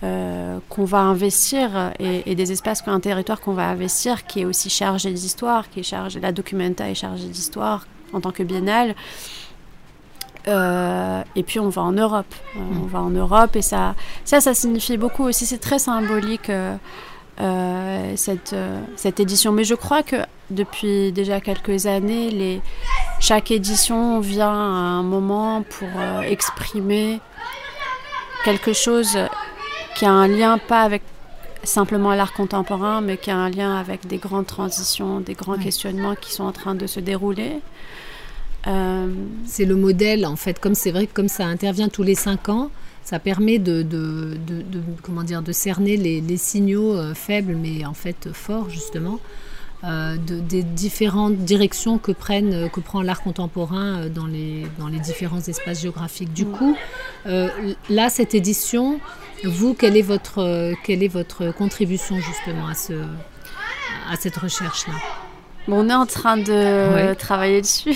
euh, 0.03 0.59
qu'on 0.69 0.85
va 0.85 0.99
investir 0.99 1.93
et, 1.99 2.35
des 2.35 2.51
espaces, 2.51 2.83
un 2.87 2.99
territoire 2.99 3.39
qu'on 3.39 3.53
va 3.53 3.67
investir 3.69 4.25
qui 4.25 4.41
est 4.41 4.45
aussi 4.45 4.69
chargé 4.69 5.11
d'histoire, 5.11 5.69
qui 5.69 5.79
est 5.79 5.83
chargé, 5.83 6.19
la 6.19 6.31
documenta 6.31 6.89
est 6.89 6.95
chargée 6.95 7.27
d'histoire 7.27 7.87
en 8.11 8.21
tant 8.21 8.31
que 8.31 8.43
biennale. 8.43 8.95
Et 10.47 11.43
puis 11.43 11.59
on 11.59 11.69
va 11.69 11.81
en 11.81 11.93
Europe. 11.93 12.33
On 12.55 12.85
mm. 12.85 12.87
va 12.87 13.01
en 13.01 13.09
Europe 13.09 13.55
et 13.55 13.61
ça, 13.61 13.95
ça, 14.25 14.41
ça 14.41 14.53
signifie 14.53 14.97
beaucoup 14.97 15.23
aussi. 15.23 15.45
C'est 15.45 15.59
très 15.59 15.79
symbolique. 15.79 16.49
Euh, 17.41 18.13
cette, 18.15 18.53
euh, 18.53 18.79
cette 18.95 19.19
édition. 19.19 19.51
Mais 19.51 19.63
je 19.63 19.73
crois 19.73 20.03
que 20.03 20.17
depuis 20.51 21.11
déjà 21.11 21.41
quelques 21.41 21.87
années, 21.87 22.29
les, 22.29 22.61
chaque 23.19 23.49
édition 23.49 24.19
vient 24.19 24.51
à 24.51 24.51
un 24.51 25.01
moment 25.01 25.63
pour 25.63 25.87
euh, 25.97 26.21
exprimer 26.21 27.19
quelque 28.45 28.73
chose 28.73 29.17
qui 29.95 30.05
a 30.05 30.11
un 30.11 30.27
lien 30.27 30.59
pas 30.59 30.83
avec 30.83 31.01
simplement 31.63 32.13
l'art 32.13 32.33
contemporain, 32.33 33.01
mais 33.01 33.17
qui 33.17 33.31
a 33.31 33.37
un 33.37 33.49
lien 33.49 33.77
avec 33.77 34.05
des 34.05 34.17
grandes 34.17 34.45
transitions, 34.45 35.19
des 35.19 35.33
grands 35.33 35.57
questionnements 35.57 36.13
qui 36.13 36.31
sont 36.31 36.43
en 36.43 36.51
train 36.51 36.75
de 36.75 36.85
se 36.85 36.99
dérouler. 36.99 37.61
C'est 38.65 39.65
le 39.65 39.75
modèle, 39.75 40.25
en 40.25 40.35
fait, 40.35 40.59
comme 40.59 40.75
c'est 40.75 40.91
vrai 40.91 41.07
que 41.07 41.13
comme 41.13 41.27
ça 41.27 41.45
intervient 41.45 41.89
tous 41.89 42.03
les 42.03 42.15
cinq 42.15 42.49
ans, 42.49 42.71
ça 43.03 43.19
permet 43.19 43.59
de, 43.59 43.85
comment 45.01 45.23
dire, 45.23 45.41
de 45.41 45.51
cerner 45.51 45.97
les, 45.97 46.37
signaux 46.37 46.95
euh, 46.95 47.13
faibles, 47.13 47.55
mais 47.55 47.85
en 47.85 47.93
fait 47.93 48.29
forts, 48.33 48.69
justement, 48.69 49.19
euh, 49.83 50.15
des 50.17 50.63
différentes 50.63 51.35
directions 51.37 51.97
que, 51.97 52.13
prennent, 52.13 52.69
que 52.69 52.79
prend 52.79 53.01
l'art 53.01 53.21
contemporain 53.21 53.97
euh, 54.03 54.09
dans 54.09 54.25
les, 54.25 54.65
dans 54.79 54.87
les 54.87 54.99
différents 54.99 55.41
espaces 55.41 55.81
géographiques. 55.81 56.33
Du 56.33 56.45
coup, 56.45 56.77
là, 57.25 58.09
cette 58.09 58.33
édition, 58.33 58.99
vous, 59.43 59.73
quelle 59.73 59.97
est 59.97 60.01
votre, 60.01 60.73
quelle 60.83 61.03
est 61.03 61.09
votre 61.09 61.53
contribution, 61.53 62.15
justement, 62.19 62.67
à, 62.67 62.75
ce, 62.75 62.93
à 64.09 64.15
cette 64.17 64.37
recherche-là? 64.37 64.93
On 65.67 65.89
est 65.89 65.93
en 65.93 66.05
train 66.05 66.37
de 66.37 67.13
travailler 67.13 67.61
dessus. 67.61 67.95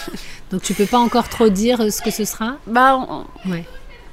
Donc 0.50 0.62
tu 0.62 0.74
peux 0.74 0.86
pas 0.86 0.98
encore 0.98 1.28
trop 1.28 1.48
dire 1.48 1.92
ce 1.92 2.00
que 2.00 2.10
ce 2.10 2.24
sera 2.24 2.56
Bah, 2.66 2.98
ouais 3.46 3.64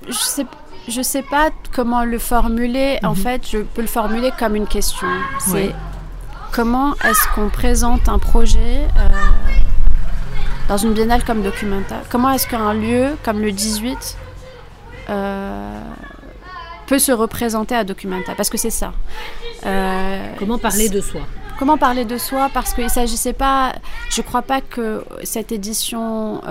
je 0.08 0.14
sais, 0.14 0.46
je 0.88 1.02
sais 1.02 1.22
pas 1.22 1.50
comment 1.74 2.04
le 2.04 2.20
formuler. 2.20 3.00
En 3.04 3.10
mhm. 3.10 3.16
fait, 3.16 3.48
je 3.50 3.60
peux 3.60 3.82
le 3.82 3.88
formuler 3.88 4.32
comme 4.38 4.56
une 4.56 4.68
question. 4.68 5.08
C'est 5.40 5.74
comment 6.52 6.94
est-ce 7.04 7.28
qu'on 7.34 7.50
présente 7.50 8.08
un 8.10 8.20
projet 8.20 8.88
euh, 8.98 9.10
dans 10.68 10.78
une 10.78 10.94
biennale 10.94 11.24
comme 11.24 11.42
Documenta? 11.42 12.02
Comment 12.10 12.32
est-ce 12.32 12.48
qu'un 12.48 12.74
lieu 12.74 13.18
comme 13.24 13.42
le 13.42 13.52
18 13.52 14.18
euh, 15.10 15.80
peut 16.88 17.00
se 17.00 17.12
représenter 17.12 17.76
à 17.76 17.84
Documenta? 17.84 18.36
Parce 18.36 18.50
que 18.50 18.58
c'est 18.58 18.70
ça. 18.70 18.94
Euh, 19.66 20.34
comment 20.38 20.58
parler 20.58 20.90
de 20.90 21.02
soi? 21.02 21.22
Comment 21.58 21.78
parler 21.78 22.06
de 22.06 22.18
soi? 22.18 22.50
Parce 22.54 22.74
qu'il 22.74 22.84
ne 22.84 22.89
s'agissait 22.89 23.34
pas, 23.34 23.74
je 24.10 24.22
ne 24.22 24.26
crois 24.26 24.41
pas 24.41 24.62
que 24.62 25.04
cette 25.24 25.52
édition 25.52 26.41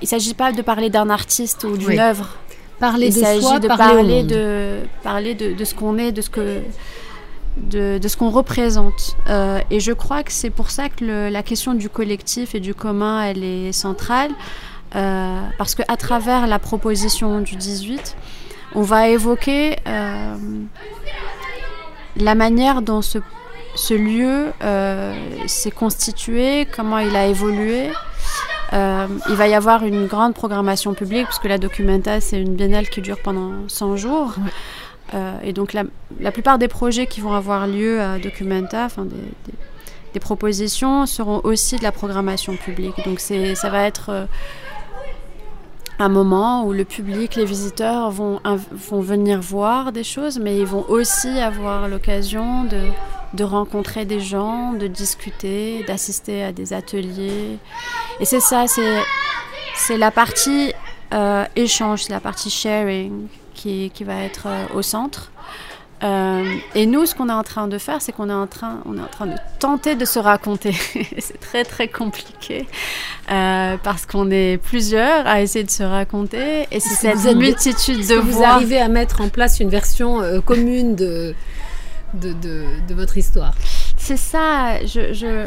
il 0.00 0.04
ne 0.04 0.08
s'agit 0.08 0.34
pas 0.34 0.52
de 0.52 0.62
parler 0.62 0.90
d'un 0.90 1.08
artiste 1.08 1.64
ou 1.64 1.76
d'une 1.78 1.98
œuvre. 1.98 2.36
Parler 2.78 3.06
il 3.06 3.12
s'agit 3.12 3.60
de 3.60 3.68
parler, 3.68 4.22
de, 4.22 4.80
parler 5.02 5.34
de, 5.34 5.54
de 5.54 5.64
ce 5.64 5.74
qu'on 5.74 5.96
est, 5.96 6.12
de 6.12 6.20
ce 6.20 6.28
que 6.28 6.60
de, 7.56 7.98
de 7.98 8.08
ce 8.08 8.16
qu'on 8.16 8.30
représente. 8.30 9.16
Euh, 9.28 9.60
et 9.70 9.80
je 9.80 9.92
crois 9.92 10.22
que 10.22 10.32
c'est 10.32 10.50
pour 10.50 10.70
ça 10.70 10.88
que 10.88 11.30
la 11.30 11.42
question 11.42 11.74
du 11.74 11.88
collectif 11.88 12.54
et 12.54 12.60
du 12.60 12.74
commun, 12.74 13.22
elle 13.22 13.44
est 13.44 13.72
centrale. 13.72 14.30
Euh, 14.96 15.40
parce 15.56 15.74
qu'à 15.74 15.96
travers 15.96 16.46
la 16.46 16.58
proposition 16.58 17.40
du 17.40 17.56
18, 17.56 18.16
on 18.74 18.82
va 18.82 19.08
évoquer 19.08 19.76
euh, 19.88 20.34
la 22.16 22.34
manière 22.34 22.82
dont 22.82 23.02
ce, 23.02 23.18
ce 23.74 23.94
lieu 23.94 24.52
s'est 25.46 25.70
constitué, 25.70 26.66
comment 26.74 26.98
il 26.98 27.14
a 27.16 27.26
évolué, 27.26 27.90
euh, 28.74 29.06
il 29.28 29.36
va 29.36 29.46
y 29.46 29.54
avoir 29.54 29.84
une 29.84 30.06
grande 30.06 30.34
programmation 30.34 30.94
publique, 30.94 31.26
puisque 31.26 31.44
la 31.44 31.58
Documenta, 31.58 32.20
c'est 32.20 32.40
une 32.40 32.54
biennale 32.54 32.88
qui 32.88 33.00
dure 33.00 33.18
pendant 33.22 33.68
100 33.68 33.96
jours. 33.96 34.34
Euh, 35.12 35.38
et 35.44 35.52
donc 35.52 35.74
la, 35.74 35.84
la, 36.18 36.32
plupart 36.32 36.58
des 36.58 36.66
projets 36.66 37.06
qui 37.06 37.20
vont 37.20 37.34
avoir 37.34 37.66
lieu 37.66 38.00
à 38.00 38.18
Documenta, 38.18 38.86
enfin 38.86 39.04
des, 39.04 39.16
des, 40.14 40.18
propositions, 40.18 41.06
seront 41.06 41.40
aussi 41.44 41.76
de 41.76 41.82
la 41.82 41.92
programmation 41.92 42.56
publique. 42.56 42.94
Donc 43.04 43.20
ça 43.20 43.70
va 43.70 43.84
être 43.84 44.08
euh, 44.08 44.24
un 45.98 46.08
moment 46.08 46.64
où 46.64 46.72
le 46.72 46.84
public, 46.84 47.36
les 47.36 47.44
visiteurs 47.44 48.10
vont, 48.10 48.40
vont 48.44 49.00
venir 49.00 49.40
voir 49.40 49.92
des 49.92 50.04
choses, 50.04 50.38
mais 50.38 50.58
ils 50.58 50.66
vont 50.66 50.84
aussi 50.88 51.28
avoir 51.28 51.88
l'occasion 51.88 52.64
de 52.64 52.80
de 53.34 53.44
rencontrer 53.44 54.04
des 54.04 54.20
gens, 54.20 54.72
de 54.72 54.86
discuter, 54.86 55.82
d'assister 55.86 56.44
à 56.44 56.52
des 56.52 56.72
ateliers. 56.72 57.58
Et 58.20 58.24
c'est 58.24 58.40
ça, 58.40 58.66
c'est 58.66 59.98
la 59.98 60.10
partie 60.10 60.72
euh, 61.12 61.44
échange, 61.56 62.08
la 62.08 62.20
partie 62.20 62.50
sharing 62.50 63.26
qui, 63.54 63.90
qui 63.92 64.04
va 64.04 64.22
être 64.22 64.46
euh, 64.46 64.66
au 64.74 64.82
centre. 64.82 65.32
Euh, 66.04 66.56
et 66.74 66.84
nous, 66.86 67.06
ce 67.06 67.14
qu'on 67.14 67.28
est 67.30 67.32
en 67.32 67.42
train 67.42 67.66
de 67.66 67.78
faire, 67.78 68.02
c'est 68.02 68.12
qu'on 68.12 68.28
est 68.28 68.34
en 68.34 68.46
train, 68.46 68.80
on 68.84 68.98
est 68.98 69.00
en 69.00 69.06
train 69.06 69.26
de 69.26 69.36
tenter 69.58 69.94
de 69.94 70.04
se 70.04 70.18
raconter. 70.18 70.72
c'est 71.18 71.40
très 71.40 71.64
très 71.64 71.88
compliqué 71.88 72.66
euh, 73.30 73.76
parce 73.82 74.04
qu'on 74.04 74.30
est 74.30 74.58
plusieurs 74.58 75.26
à 75.26 75.40
essayer 75.40 75.64
de 75.64 75.70
se 75.70 75.82
raconter 75.82 76.66
et 76.70 76.80
c'est 76.80 77.14
cette 77.14 77.36
multitude 77.36 78.06
de 78.06 78.16
voix. 78.16 78.22
Vous 78.22 78.44
arrivez 78.44 78.78
à 78.78 78.88
mettre 78.88 79.22
en 79.22 79.28
place 79.30 79.60
une 79.60 79.70
version 79.70 80.20
euh, 80.20 80.40
commune 80.40 80.94
de 80.94 81.34
de, 82.12 82.32
de, 82.32 82.64
de, 82.86 82.94
votre 82.94 83.16
histoire? 83.16 83.54
C'est 83.96 84.18
ça. 84.18 84.84
Je, 84.84 85.12
je... 85.14 85.46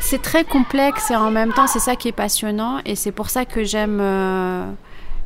C'est 0.00 0.22
très 0.22 0.44
complexe 0.44 1.10
et 1.10 1.16
en 1.16 1.30
même 1.30 1.52
temps, 1.52 1.66
c'est 1.66 1.80
ça 1.80 1.94
qui 1.96 2.08
est 2.08 2.12
passionnant 2.12 2.78
et 2.86 2.94
c'est 2.94 3.12
pour 3.12 3.28
ça 3.28 3.44
que 3.44 3.64
j'aime. 3.64 4.00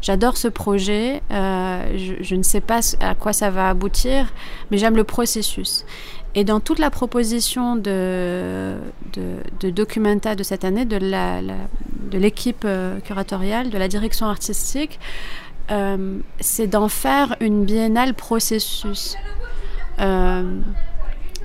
J'adore 0.03 0.37
ce 0.37 0.49
projet. 0.49 1.23
Euh, 1.31 1.97
je, 2.21 2.35
ne 2.35 2.43
sais 2.43 2.61
pas 2.61 2.81
à 3.01 3.15
quoi 3.15 3.33
ça 3.33 3.51
va 3.51 3.69
aboutir, 3.69 4.33
mais 4.71 4.79
j'aime 4.79 4.97
le 4.97 5.05
processus. 5.05 5.87
Et 6.35 6.45
dans 6.45 6.59
toute 6.59 6.81
la 6.81 6.91
proposition 6.91 7.77
de, 7.77 8.75
de, 9.12 9.71
Documenta 9.71 10.35
de 10.35 10.43
cette 10.43 10.65
année, 10.65 10.85
de, 10.85 10.97
la, 10.97 11.41
l'équipe 12.12 12.65
euh, 12.65 12.99
curatoriale, 13.01 13.71
de 13.71 13.79
la 13.79 13.87
direction 13.87 14.27
artistique, 14.27 14.99
euh, 15.71 16.19
c'est 16.41 16.67
d'en 16.67 16.88
faire 16.88 17.37
une 17.38 17.65
biennale 17.65 18.15
processus. 18.15 19.17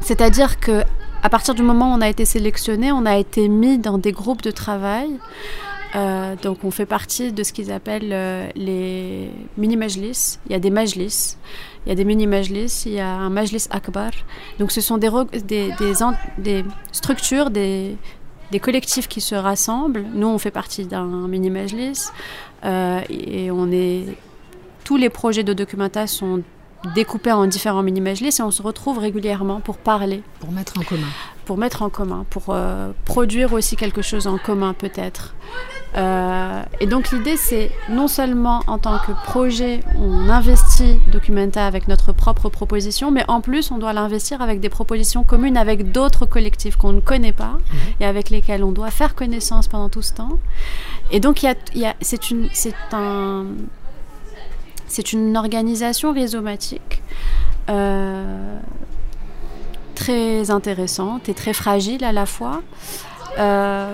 c'est-à-dire 0.01 0.59
que 0.59 0.83
à 1.21 1.29
partir 1.29 1.53
du 1.53 1.61
moment 1.61 1.91
où 1.91 1.97
on 1.97 2.01
a 2.01 2.09
été 2.09 2.25
sélectionné, 2.25 2.91
on 2.91 3.05
a 3.05 3.17
été 3.17 3.49
mis 3.49 3.77
dans 3.77 3.97
des 3.97 4.11
groupes 4.11 4.41
de 4.41 4.51
travail 4.51 5.09
euh, 5.95 6.35
donc 6.35 6.63
on 6.63 6.71
fait 6.71 6.85
partie 6.85 7.31
de 7.31 7.43
ce 7.43 7.53
qu'ils 7.53 7.71
appellent 7.71 8.11
euh, 8.11 8.49
les 8.55 9.29
mini-majlis. 9.57 10.39
Il 10.47 10.51
y 10.51 10.55
a 10.55 10.59
des 10.59 10.69
majlis, 10.69 11.37
il 11.85 11.89
y 11.89 11.91
a 11.91 11.95
des 11.95 12.05
mini-majlis, 12.05 12.83
il 12.85 12.93
y 12.93 12.99
a 12.99 13.09
un 13.09 13.29
majlis 13.29 13.67
akbar. 13.69 14.11
Donc 14.59 14.71
ce 14.71 14.81
sont 14.81 14.97
des, 14.97 15.09
structures, 16.91 17.49
des, 17.49 17.95
des, 18.51 18.59
collectifs 18.59 19.07
qui 19.07 19.21
se 19.21 19.35
rassemblent. 19.35 20.05
Nous 20.13 20.27
on 20.27 20.37
fait 20.37 20.51
partie 20.51 20.85
d'un 20.85 21.27
mini-majlis 21.27 22.09
euh, 22.65 23.01
et 23.09 23.51
on 23.51 23.71
est... 23.71 24.05
Tous 24.83 24.97
les 24.97 25.09
projets 25.09 25.43
de 25.43 25.51
documenta 25.51 26.07
sont 26.07 26.43
découpés 26.95 27.31
en 27.31 27.47
différents 27.47 27.83
mini-majlis 27.83 28.35
et 28.39 28.41
on 28.41 28.51
se 28.51 28.61
retrouve 28.61 28.99
régulièrement 28.99 29.59
pour 29.59 29.77
parler. 29.77 30.23
Pour 30.39 30.51
mettre 30.51 30.79
en 30.79 30.83
commun. 30.83 31.07
Pour 31.45 31.57
mettre 31.57 31.81
en 31.81 31.89
commun, 31.89 32.25
pour 32.29 32.55
produire 33.05 33.53
aussi 33.53 33.75
quelque 33.75 34.01
chose 34.01 34.27
en 34.27 34.37
commun 34.37 34.73
peut-être. 34.73 35.33
Euh, 35.95 36.63
et 36.79 36.85
donc 36.85 37.11
l'idée, 37.11 37.37
c'est 37.37 37.71
non 37.89 38.07
seulement 38.07 38.61
en 38.67 38.77
tant 38.77 38.99
que 38.99 39.11
projet, 39.25 39.79
on 39.97 40.29
investit 40.29 40.99
Documenta 41.11 41.65
avec 41.65 41.87
notre 41.87 42.11
propre 42.11 42.49
proposition, 42.49 43.09
mais 43.09 43.23
en 43.27 43.41
plus, 43.41 43.71
on 43.71 43.77
doit 43.77 43.93
l'investir 43.93 44.41
avec 44.41 44.59
des 44.59 44.69
propositions 44.69 45.23
communes 45.23 45.57
avec 45.57 45.91
d'autres 45.91 46.25
collectifs 46.25 46.75
qu'on 46.75 46.93
ne 46.93 46.99
connaît 46.99 47.31
pas 47.31 47.53
mhm. 47.53 47.79
et 48.01 48.05
avec 48.05 48.29
lesquels 48.29 48.63
on 48.63 48.71
doit 48.71 48.91
faire 48.91 49.15
connaissance 49.15 49.67
pendant 49.67 49.89
tout 49.89 50.01
ce 50.01 50.13
temps. 50.13 50.37
Et 51.11 51.19
donc, 51.19 51.41
il 51.43 51.55
y 51.75 51.85
a, 51.85 51.95
c'est 52.01 52.29
une, 52.29 52.49
c'est 52.53 52.75
un, 52.91 53.45
c'est 54.87 55.13
une 55.13 55.37
organisation 55.37 56.13
rhizomatique. 56.13 57.01
Euh, 57.69 58.57
très 59.95 60.51
intéressante 60.51 61.27
et 61.27 61.33
très 61.33 61.53
fragile 61.53 62.03
à 62.03 62.11
la 62.11 62.25
fois. 62.25 62.61
Euh, 63.39 63.93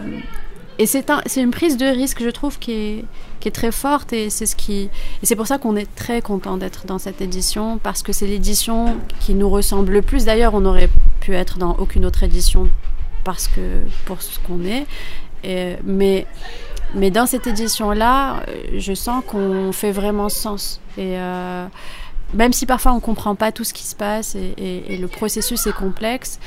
et 0.78 0.86
c'est 0.86 1.10
un, 1.10 1.22
une 1.38 1.52
prise 1.52 1.78
de 1.78 1.86
risque, 1.86 2.22
je 2.22 2.30
trouve, 2.30 2.60
qui 2.60 2.72
est, 2.72 3.06
très 3.52 3.72
forte 3.74 4.14
et 4.14 4.30
c'est 4.30 4.46
ce 4.46 4.56
qui, 4.56 4.90
c'est 5.22 5.36
pour 5.36 5.48
ça 5.48 5.58
qu'on 5.58 5.76
est 5.76 5.94
très 5.96 6.22
content 6.22 6.56
d'être 6.56 6.86
dans 6.86 6.98
cette 6.98 7.20
édition 7.20 7.78
parce 7.78 8.02
que 8.02 8.14
c'est 8.14 8.26
l'édition 8.26 8.96
qui 9.20 9.34
nous 9.34 9.50
ressemble 9.50 9.92
le 9.92 10.02
plus. 10.02 10.24
D'ailleurs, 10.24 10.54
on 10.54 10.64
aurait 10.64 10.90
pu 11.20 11.36
être 11.36 11.58
dans 11.58 11.76
aucune 11.76 12.06
autre 12.06 12.24
édition 12.24 12.70
parce 13.26 13.50
que 13.50 13.82
pour 14.06 14.22
ce 14.22 14.40
qu'on 14.40 14.64
est, 14.64 14.86
mais 15.84 16.26
mais 16.94 17.12
dans 17.12 17.26
cette 17.26 17.48
édition-là, 17.48 18.44
je 18.76 18.94
sens 18.94 19.24
qu'on 19.26 19.72
fait 19.72 19.92
vraiment 19.92 20.30
sens. 20.30 20.80
Et 20.98 21.18
euh, 21.18 21.66
même 22.34 22.54
si 22.54 22.66
parfois 22.66 22.94
on 22.94 23.00
comprend 23.00 23.36
pas 23.36 23.52
tout 23.52 23.64
ce 23.64 23.74
qui 23.74 23.84
se 23.84 23.96
passe 23.96 24.36
et 24.36 24.98
le 24.98 25.08
processus 25.08 25.66
est 25.68 25.74
complexe, 25.74 26.40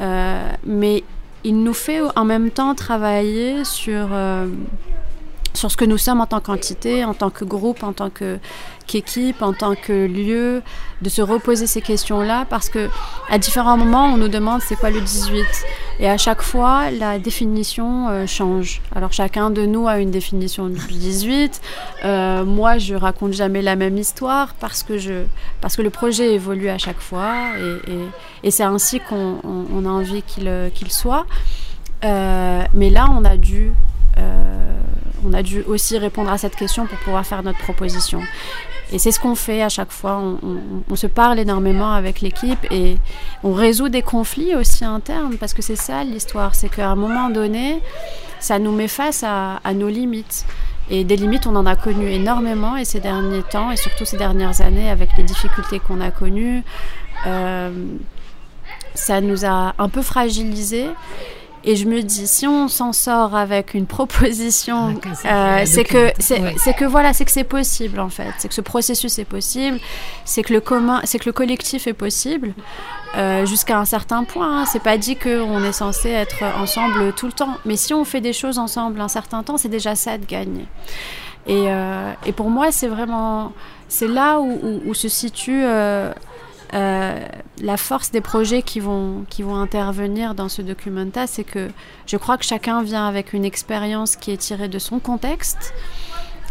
euh, 0.00 0.48
mais 0.64 1.04
il 1.44 1.62
nous 1.62 1.74
fait 1.74 2.00
en 2.16 2.24
même 2.24 2.50
temps 2.50 2.74
travailler 2.74 3.64
sur, 3.64 4.08
euh, 4.12 4.46
sur 5.54 5.70
ce 5.70 5.76
que 5.76 5.84
nous 5.84 5.98
sommes 5.98 6.20
en 6.20 6.26
tant 6.26 6.40
qu'entité, 6.40 7.04
en 7.04 7.14
tant 7.14 7.30
que 7.30 7.44
groupe, 7.44 7.82
en 7.84 7.92
tant 7.92 8.10
qu'équipe, 8.10 9.40
en 9.40 9.52
tant 9.52 9.74
que 9.76 10.06
lieu, 10.06 10.62
de 11.00 11.08
se 11.08 11.22
reposer 11.22 11.66
ces 11.66 11.80
questions-là 11.80 12.44
parce 12.50 12.68
que 12.68 12.88
à 13.30 13.38
différents 13.38 13.76
moments, 13.76 14.06
on 14.06 14.16
nous 14.16 14.28
demande 14.28 14.60
c'est 14.62 14.74
quoi 14.74 14.90
le 14.90 15.00
18 15.00 15.46
et 16.00 16.08
à 16.08 16.16
chaque 16.18 16.42
fois, 16.42 16.90
la 16.90 17.20
définition 17.20 18.08
euh, 18.08 18.26
change. 18.26 18.82
Alors 18.94 19.12
chacun 19.12 19.50
de 19.50 19.64
nous 19.64 19.86
a 19.86 19.98
une 19.98 20.10
définition 20.10 20.68
du 20.68 20.80
18. 20.80 21.60
Euh, 22.04 22.44
moi, 22.44 22.78
je 22.78 22.96
raconte 22.96 23.32
jamais 23.32 23.62
la 23.62 23.76
même 23.76 23.96
histoire 23.96 24.54
parce 24.54 24.82
que, 24.82 24.98
je, 24.98 25.24
parce 25.60 25.76
que 25.76 25.82
le 25.82 25.90
projet 25.90 26.34
évolue 26.34 26.68
à 26.68 26.78
chaque 26.78 27.00
fois 27.00 27.34
et, 27.58 28.46
et, 28.46 28.50
c'est 28.50 28.64
ainsi 28.64 29.00
qu'on 29.00 29.84
a 29.86 29.88
envie 29.88 30.22
qu'il 30.22 30.50
qu'il 30.74 30.90
soit. 30.90 31.26
mais 32.02 32.90
là, 32.90 33.06
on 33.10 33.24
a 33.24 33.36
dû 33.36 33.72
on 34.16 35.32
a 35.32 35.42
dû 35.42 35.62
aussi 35.62 35.98
répondre 35.98 36.30
à 36.30 36.38
cette 36.38 36.56
question 36.56 36.86
pour 36.86 36.98
pouvoir 36.98 37.24
faire 37.24 37.42
notre 37.42 37.58
proposition. 37.58 38.20
Et 38.92 38.98
c'est 38.98 39.10
ce 39.10 39.18
qu'on 39.18 39.34
fait 39.34 39.62
à 39.62 39.68
chaque 39.68 39.90
fois. 39.90 40.22
On, 40.88 40.96
se 40.96 41.06
parle 41.06 41.38
énormément 41.38 41.92
avec 41.92 42.20
l'équipe 42.20 42.64
et 42.70 42.96
on 43.42 43.52
résout 43.52 43.88
des 43.88 44.02
conflits 44.02 44.54
aussi 44.54 44.84
internes 44.84 45.36
parce 45.38 45.54
que 45.54 45.62
c'est 45.62 45.76
ça 45.76 46.04
l'histoire. 46.04 46.54
C'est 46.54 46.68
qu'à 46.68 46.90
un 46.90 46.94
moment 46.94 47.30
donné, 47.30 47.80
ça 48.38 48.58
nous 48.58 48.72
met 48.72 48.88
face 48.88 49.24
à, 49.26 49.58
nos 49.74 49.88
limites. 49.88 50.46
Et 50.90 51.02
des 51.02 51.16
limites, 51.16 51.46
on 51.46 51.56
en 51.56 51.66
a 51.66 51.76
connu 51.76 52.08
énormément 52.10 52.76
et 52.76 52.84
ces 52.84 53.00
derniers 53.00 53.42
temps 53.42 53.70
et 53.70 53.76
surtout 53.76 54.04
ces 54.04 54.18
dernières 54.18 54.60
années 54.60 54.90
avec 54.90 55.16
les 55.16 55.24
difficultés 55.24 55.80
qu'on 55.80 56.00
a 56.02 56.10
connues, 56.10 56.62
euh, 57.26 57.70
ça 58.94 59.22
nous 59.22 59.46
a 59.46 59.74
un 59.78 59.88
peu 59.88 60.02
fragilisés. 60.02 60.90
Et 61.66 61.76
je 61.76 61.86
me 61.86 62.02
dis, 62.02 62.26
si 62.26 62.46
on 62.46 62.68
s'en 62.68 62.92
sort 62.92 63.34
avec 63.34 63.72
une 63.72 63.86
proposition, 63.86 65.00
ah, 65.24 65.60
euh, 65.60 65.62
c'est 65.64 65.84
que 65.84 66.12
c'est 66.18 66.74
que 66.74 66.84
voilà, 66.84 67.14
c'est 67.14 67.24
que 67.24 67.30
c'est 67.30 67.44
possible 67.44 68.00
en 68.00 68.10
fait, 68.10 68.32
c'est 68.38 68.48
que 68.48 68.54
ce 68.54 68.60
processus 68.60 69.18
est 69.18 69.24
possible, 69.24 69.78
c'est 70.26 70.42
que 70.42 70.52
le 70.52 70.60
commun, 70.60 71.00
c'est 71.04 71.18
que 71.18 71.26
le 71.26 71.32
collectif 71.32 71.86
est 71.86 71.94
possible 71.94 72.52
euh, 73.16 73.46
jusqu'à 73.46 73.78
un 73.78 73.86
certain 73.86 74.24
point. 74.24 74.60
Hein. 74.60 74.64
C'est 74.66 74.82
pas 74.82 74.98
dit 74.98 75.16
qu'on 75.16 75.64
est 75.64 75.72
censé 75.72 76.10
être 76.10 76.44
ensemble 76.60 77.14
tout 77.14 77.26
le 77.26 77.32
temps, 77.32 77.56
mais 77.64 77.76
si 77.76 77.94
on 77.94 78.04
fait 78.04 78.20
des 78.20 78.34
choses 78.34 78.58
ensemble 78.58 79.00
un 79.00 79.08
certain 79.08 79.42
temps, 79.42 79.56
c'est 79.56 79.70
déjà 79.70 79.94
ça 79.94 80.18
de 80.18 80.26
gagner. 80.26 80.66
Et, 81.46 81.66
euh, 81.68 82.12
et 82.26 82.32
pour 82.32 82.50
moi, 82.50 82.72
c'est 82.72 82.88
vraiment, 82.88 83.52
c'est 83.88 84.08
là 84.08 84.38
où, 84.38 84.50
où, 84.62 84.82
où, 84.86 84.94
se 84.94 85.08
situe 85.08 85.62
la 86.74 87.76
force 87.76 88.10
des 88.10 88.20
projets 88.20 88.62
qui 88.62 88.80
vont, 88.80 89.24
intervenir 89.54 90.34
dans 90.34 90.48
ce 90.48 90.62
documenta, 90.62 91.26
c'est 91.26 91.44
que 91.44 91.68
je 92.06 92.16
crois 92.16 92.36
que 92.36 92.44
chacun 92.44 92.82
vient 92.82 93.06
avec 93.06 93.32
une 93.32 93.44
expérience 93.44 94.16
qui 94.16 94.32
est 94.32 94.36
tirée 94.36 94.68
de 94.68 94.78
son 94.78 94.98
contexte, 94.98 95.72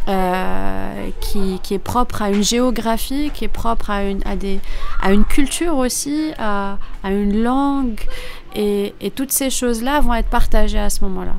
euh, 0.08 1.10
qui, 1.20 1.60
est 1.72 1.80
propre 1.80 2.22
à 2.22 2.30
une 2.30 2.44
géographie, 2.44 3.32
qui 3.34 3.46
est 3.46 3.50
propre 3.50 3.90
à 3.90 4.04
une, 4.04 5.26
culture 5.26 5.78
aussi, 5.78 6.32
à, 6.38 6.78
une 7.04 7.44
langue. 7.44 8.02
Et 8.56 9.12
toutes 9.16 9.32
ces 9.32 9.50
choses-là 9.50 10.00
vont 10.00 10.14
être 10.14 10.30
partagées 10.30 10.80
à 10.80 10.90
ce 10.90 11.02
moment-là. 11.06 11.34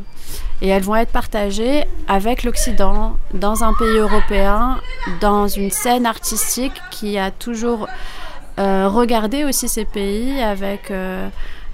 Et 0.63 0.69
elles 0.69 0.83
vont 0.83 0.97
être 0.97 1.11
partagées 1.11 1.85
avec 2.09 2.45
l'Occident, 2.45 3.17
dans 3.35 3.65
un 3.65 3.75
pays 3.75 3.99
européen, 3.99 4.79
dans 5.21 5.49
une 5.49 5.71
scène 5.71 6.07
artistique 6.07 6.73
qui 6.91 7.19
a 7.19 7.31
toujours 7.31 7.87
euh, 8.59 8.89
regarder 8.89 9.45
aussi 9.45 9.69
ces 9.69 9.85
pays 9.85 10.41
avec, 10.41 10.93
euh, 10.93 11.29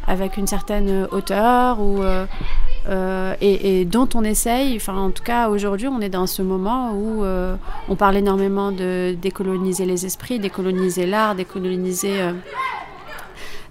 avec 0.07 0.38
une 0.38 0.47
certaine 0.47 1.07
hauteur 1.11 1.79
ou, 1.79 2.03
euh, 2.03 3.35
et, 3.43 3.85
dont 3.85 4.09
on 4.14 4.25
essaye, 4.25 4.81
en 4.88 5.11
tout 5.11 5.23
cas 5.23 5.51
aujourd'hui 5.51 5.88
on 5.88 6.01
est 6.01 6.09
dans 6.09 6.27
ce 6.27 6.40
moment 6.40 6.93
où 6.93 7.23
on 7.88 7.97
parle 7.97 8.16
énormément 8.16 8.73
de 8.73 9.14
décoloniser 9.21 9.85
les 9.85 10.07
esprits, 10.07 10.38
décoloniser 10.38 11.07
l'art, 11.07 11.35
décoloniser 11.35 12.19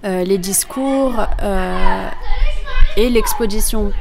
les 0.03 0.37
discours. 0.37 1.13
Et 2.97 3.09
l'exposition 3.09 3.91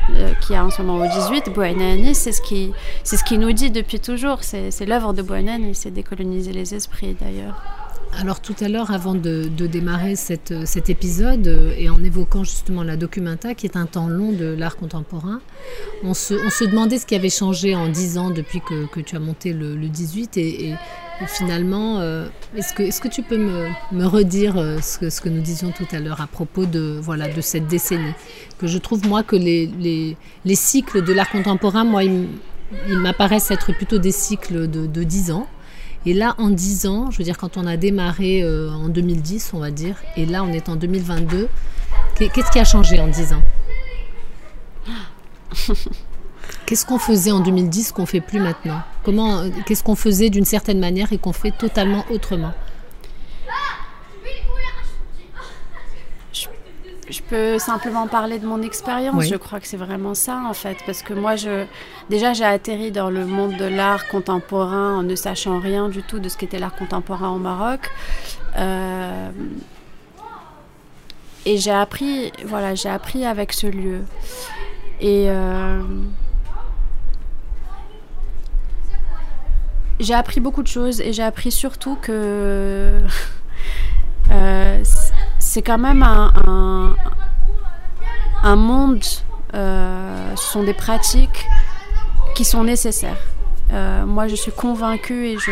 qui 0.40 0.55
a 0.55 0.64
en 0.64 0.71
ce 0.71 0.83
moment 0.83 1.05
au 1.05 1.09
18, 1.09 1.55
Boanani, 1.55 2.14
c'est 2.14 2.33
ce, 2.33 2.42
qui, 2.42 2.73
ce 3.05 3.23
qui 3.23 3.38
nous 3.38 3.53
dit 3.53 3.71
depuis 3.71 4.01
toujours. 4.01 4.42
C'est 4.42 4.87
l'œuvre 4.87 5.12
de 5.12 5.23
Boanani, 5.23 5.75
c'est 5.75 5.90
décoloniser 5.90 6.53
les 6.53 6.75
esprits 6.75 7.16
d'ailleurs. 7.18 7.77
Alors 8.16 8.40
tout 8.40 8.55
à 8.61 8.68
l'heure, 8.68 8.90
avant 8.90 9.14
de, 9.14 9.49
démarrer 9.49 10.16
cet 10.16 10.51
épisode, 10.90 11.47
euh, 11.47 11.75
et 11.77 11.88
en 11.88 12.03
évoquant 12.03 12.42
justement 12.42 12.83
la 12.83 12.97
documenta, 12.97 13.55
qui 13.55 13.66
est 13.66 13.77
un 13.77 13.87
temps 13.87 14.09
long 14.09 14.33
de 14.33 14.47
l'art 14.47 14.77
contemporain, 14.77 15.40
on 16.03 16.14
se, 16.14 16.64
demandait 16.64 16.99
ce 16.99 17.07
qui 17.07 17.14
avait 17.14 17.31
changé 17.31 17.75
en 17.75 17.88
10 17.88 18.18
ans 18.18 18.31
depuis 18.31 18.61
que, 18.61 19.01
tu 19.01 19.14
as 19.14 19.21
monté 19.21 19.53
le, 19.53 19.77
18. 19.77 20.37
Et, 20.37 20.75
finalement, 21.27 21.99
euh, 21.99 22.29
est-ce 22.57 23.01
que, 23.01 23.09
tu 23.09 23.23
peux 23.23 23.38
me, 23.38 24.07
redire 24.07 24.57
euh, 24.57 24.79
ce 24.81 25.21
que, 25.21 25.29
nous 25.29 25.40
disions 25.40 25.73
tout 25.73 25.87
à 25.92 25.99
l'heure 25.99 26.21
à 26.21 26.27
propos 26.27 26.64
de, 26.64 26.99
voilà, 27.01 27.29
de 27.29 27.40
cette 27.40 27.66
décennie? 27.66 28.14
Que 28.59 28.66
je 28.66 28.79
trouve, 28.79 29.07
moi, 29.07 29.23
que 29.23 29.37
les, 29.37 30.16
les, 30.44 30.55
cycles 30.55 31.05
de 31.05 31.12
l'art 31.12 31.31
contemporain, 31.31 31.85
moi, 31.85 32.05
ils, 32.05 32.27
m'apparaissent 32.88 33.51
être 33.51 33.73
plutôt 33.73 33.99
des 33.99 34.12
cycles 34.12 34.68
de, 34.68 34.87
de 34.87 35.03
10 35.03 35.31
ans. 35.31 35.47
Et 36.06 36.14
là, 36.14 36.34
en 36.38 36.50
10 36.50 36.87
ans, 36.87 37.11
je 37.11 37.18
veux 37.18 37.24
dire, 37.24 37.37
quand 37.37 37.56
on 37.56 37.66
a 37.66 37.76
démarré 37.76 38.42
euh, 38.42 38.70
en 38.70 38.88
2010, 38.88 39.50
on 39.54 39.58
va 39.58 39.70
dire, 39.70 39.96
et 40.16 40.26
là, 40.26 40.44
on 40.44 40.52
est 40.52 40.68
en 40.68 40.76
2022, 40.76 41.48
qu'est-ce 42.16 42.50
qui 42.50 42.58
a 42.58 42.64
changé 42.64 43.00
en 43.00 43.08
10 43.08 43.32
ans? 43.32 43.42
Qu'est-ce 46.66 46.84
qu'on 46.84 46.98
faisait 46.98 47.30
en 47.30 47.40
2010 47.40 47.92
qu'on 47.92 48.04
fait 48.04 48.20
plus 48.20 48.40
maintenant? 48.40 48.82
Comment, 49.02 49.38
euh, 49.38 49.48
qu'est-ce 49.64 49.82
qu'on 49.82 49.94
faisait 49.94 50.28
d'une 50.28 50.44
certaine 50.44 50.78
manière 50.78 51.12
et 51.14 51.18
qu'on 51.18 51.32
fait 51.32 51.50
totalement 51.50 52.04
autrement? 52.11 52.52
Je 57.11 57.23
peux 57.23 57.59
simplement 57.59 58.07
parler 58.07 58.38
de 58.38 58.47
mon 58.47 58.62
expérience. 58.62 59.25
Je 59.25 59.37
crois 59.37 59.61
que 59.61 59.66
c'est 59.66 59.77
vraiment 59.77 60.14
ça, 60.14 60.42
en 60.47 60.53
fait. 60.53 60.77
Parce 60.87 61.03
que 61.03 61.14
moi, 61.14 61.37
je, 61.37 61.64
déjà, 62.11 62.33
j'ai 62.33 62.44
atterri 62.44 62.90
dans 62.90 63.11
le 63.11 63.25
monde 63.25 63.57
de 63.57 63.64
l'art 63.64 64.09
contemporain 64.09 64.99
en 64.99 65.03
ne 65.03 65.14
sachant 65.14 65.59
rien 65.59 65.88
du 65.88 66.03
tout 66.03 66.18
de 66.18 66.29
ce 66.29 66.37
qu'était 66.37 66.59
l'art 66.59 66.75
contemporain 66.75 67.31
au 67.31 67.38
Maroc. 67.38 67.90
Euh, 68.57 69.31
et 71.47 71.57
j'ai 71.57 71.71
appris, 71.71 72.33
voilà, 72.44 72.75
j'ai 72.75 72.90
appris 72.90 73.25
avec 73.25 73.53
ce 73.53 73.66
lieu. 73.66 74.01
Et 75.01 75.27
euh, 75.29 75.83
j'ai 80.01 80.14
appris 80.14 80.40
beaucoup 80.40 80.62
de 80.62 80.68
choses 80.68 81.01
et 81.01 81.12
j'ai 81.12 81.23
appris 81.23 81.51
surtout 81.51 81.97
que 81.97 83.01
euh, 84.31 84.85
c'est 85.48 85.62
quand 85.62 85.78
même 85.78 86.02
un, 86.02 86.94
monde, 88.56 89.02
euh, 89.54 90.37
ce 90.37 90.52
sont 90.52 90.62
des 90.62 90.74
pratiques 90.74 91.46
qui 92.34 92.44
sont 92.44 92.64
nécessaires. 92.64 93.16
Euh, 93.72 94.04
moi, 94.04 94.28
je 94.28 94.34
suis 94.34 94.52
convaincue 94.52 95.24
et 95.24 95.38
je, 95.38 95.50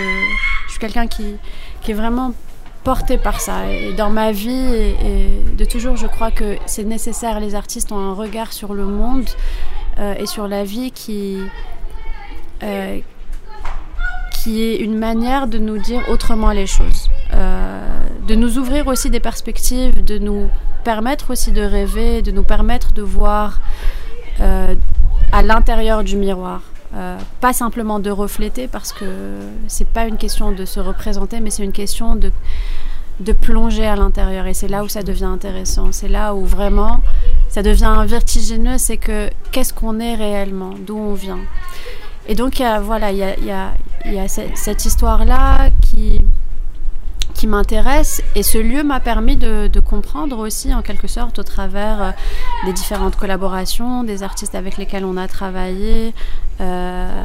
suis 0.68 0.78
quelqu'un 0.78 1.06
qui, 1.06 1.36
qui, 1.80 1.92
est 1.92 1.94
vraiment 1.94 2.34
porté 2.84 3.16
par 3.16 3.40
ça. 3.40 3.72
Et 3.72 3.94
dans 3.94 4.10
ma 4.10 4.32
vie, 4.32 4.74
et, 4.74 5.42
de 5.56 5.64
toujours, 5.64 5.96
je 5.96 6.06
crois 6.06 6.30
que 6.30 6.58
c'est 6.66 6.84
nécessaire. 6.84 7.40
Les 7.40 7.54
artistes 7.54 7.90
ont 7.90 7.98
un 7.98 8.12
regard 8.12 8.52
sur 8.52 8.74
le 8.74 8.84
monde 8.84 9.30
euh, 9.98 10.14
et 10.18 10.26
sur 10.26 10.46
la 10.46 10.64
vie 10.64 10.92
qui, 10.92 11.38
qui 14.46 14.62
est 14.62 14.76
une 14.76 14.96
manière 14.96 15.48
de 15.48 15.58
nous 15.58 15.78
dire 15.78 16.02
autrement 16.08 16.52
les 16.52 16.68
choses 16.68 17.10
de 18.26 18.34
nous 18.34 18.58
ouvrir 18.58 18.86
aussi 18.88 19.10
des 19.10 19.20
perspectives, 19.20 20.04
de 20.04 20.18
nous 20.18 20.48
permettre 20.84 21.30
aussi 21.30 21.52
de 21.52 21.62
rêver, 21.62 22.22
de 22.22 22.32
nous 22.32 22.42
permettre 22.42 22.92
de 22.92 23.02
voir 23.02 23.60
euh, 24.40 24.74
à 25.32 25.42
l'intérieur 25.42 26.02
du 26.02 26.16
miroir. 26.16 26.62
Euh, 26.94 27.18
pas 27.40 27.52
simplement 27.52 27.98
de 27.98 28.10
refléter 28.10 28.68
parce 28.68 28.92
que 28.92 29.04
c'est 29.66 29.88
pas 29.88 30.06
une 30.06 30.16
question 30.16 30.52
de 30.52 30.64
se 30.64 30.80
représenter, 30.80 31.40
mais 31.40 31.50
c'est 31.50 31.64
une 31.64 31.72
question 31.72 32.16
de, 32.16 32.32
de 33.20 33.32
plonger 33.32 33.86
à 33.86 33.96
l'intérieur. 33.96 34.46
Et 34.46 34.54
c'est 34.54 34.68
là 34.68 34.82
où 34.82 34.88
ça 34.88 35.02
devient 35.02 35.24
intéressant. 35.24 35.92
C'est 35.92 36.08
là 36.08 36.34
où 36.34 36.44
vraiment 36.44 37.00
ça 37.48 37.62
devient 37.62 38.04
vertigineux. 38.06 38.78
C'est 38.78 38.96
que 38.96 39.30
qu'est-ce 39.52 39.72
qu'on 39.72 40.00
est 40.00 40.14
réellement, 40.14 40.74
d'où 40.78 40.96
on 40.96 41.14
vient? 41.14 41.40
Et 42.28 42.34
donc, 42.34 42.60
voilà, 42.82 43.12
il 43.12 43.18
y 43.18 43.50
a, 43.50 43.74
y 44.12 44.18
a 44.18 44.28
cette 44.28 44.84
histoire-là 44.84 45.70
qui, 45.82 46.20
qui 47.36 47.46
m'intéresse 47.46 48.22
et 48.34 48.42
ce 48.42 48.58
lieu 48.58 48.82
m'a 48.82 48.98
permis 48.98 49.36
de, 49.36 49.70
comprendre 49.80 50.38
aussi 50.38 50.74
en 50.74 50.82
quelque 50.82 51.06
sorte 51.06 51.38
au 51.38 51.42
travers 51.42 52.02
euh, 52.02 52.10
des 52.64 52.72
différentes 52.72 53.16
collaborations, 53.16 54.04
des 54.04 54.22
artistes 54.22 54.54
avec 54.54 54.78
lesquels 54.78 55.04
on 55.04 55.16
a 55.16 55.28
travaillé, 55.28 56.14
euh, 56.60 57.24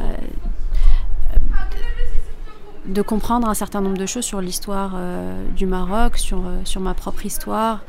de 2.84 3.02
comprendre 3.02 3.48
un 3.48 3.54
certain 3.54 3.80
nombre 3.80 3.96
de 3.96 4.06
choses 4.06 4.24
sur 4.24 4.40
l'histoire 4.40 4.92
euh, 4.94 5.44
du 5.56 5.66
Maroc, 5.66 6.18
sur, 6.18 6.42
sur 6.64 6.80
ma 6.80 6.94
propre 6.94 7.24
histoire, 7.24 7.80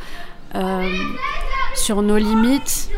sur 1.76 2.02
nos 2.04 2.18
limites 2.18 2.90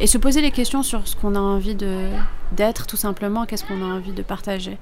et 0.00 0.06
se 0.06 0.18
poser 0.18 0.40
les 0.40 0.50
questions 0.50 0.82
sur 0.82 1.06
ce 1.06 1.14
qu'on 1.14 1.34
a 1.34 1.38
envie 1.38 1.76
d'être 2.52 2.86
tout 2.86 2.96
simplement, 2.96 3.44
qu'est-ce 3.44 3.64
qu'on 3.64 3.82
a 3.82 3.94
envie 3.94 4.12
de 4.12 4.22
partager. 4.22 4.78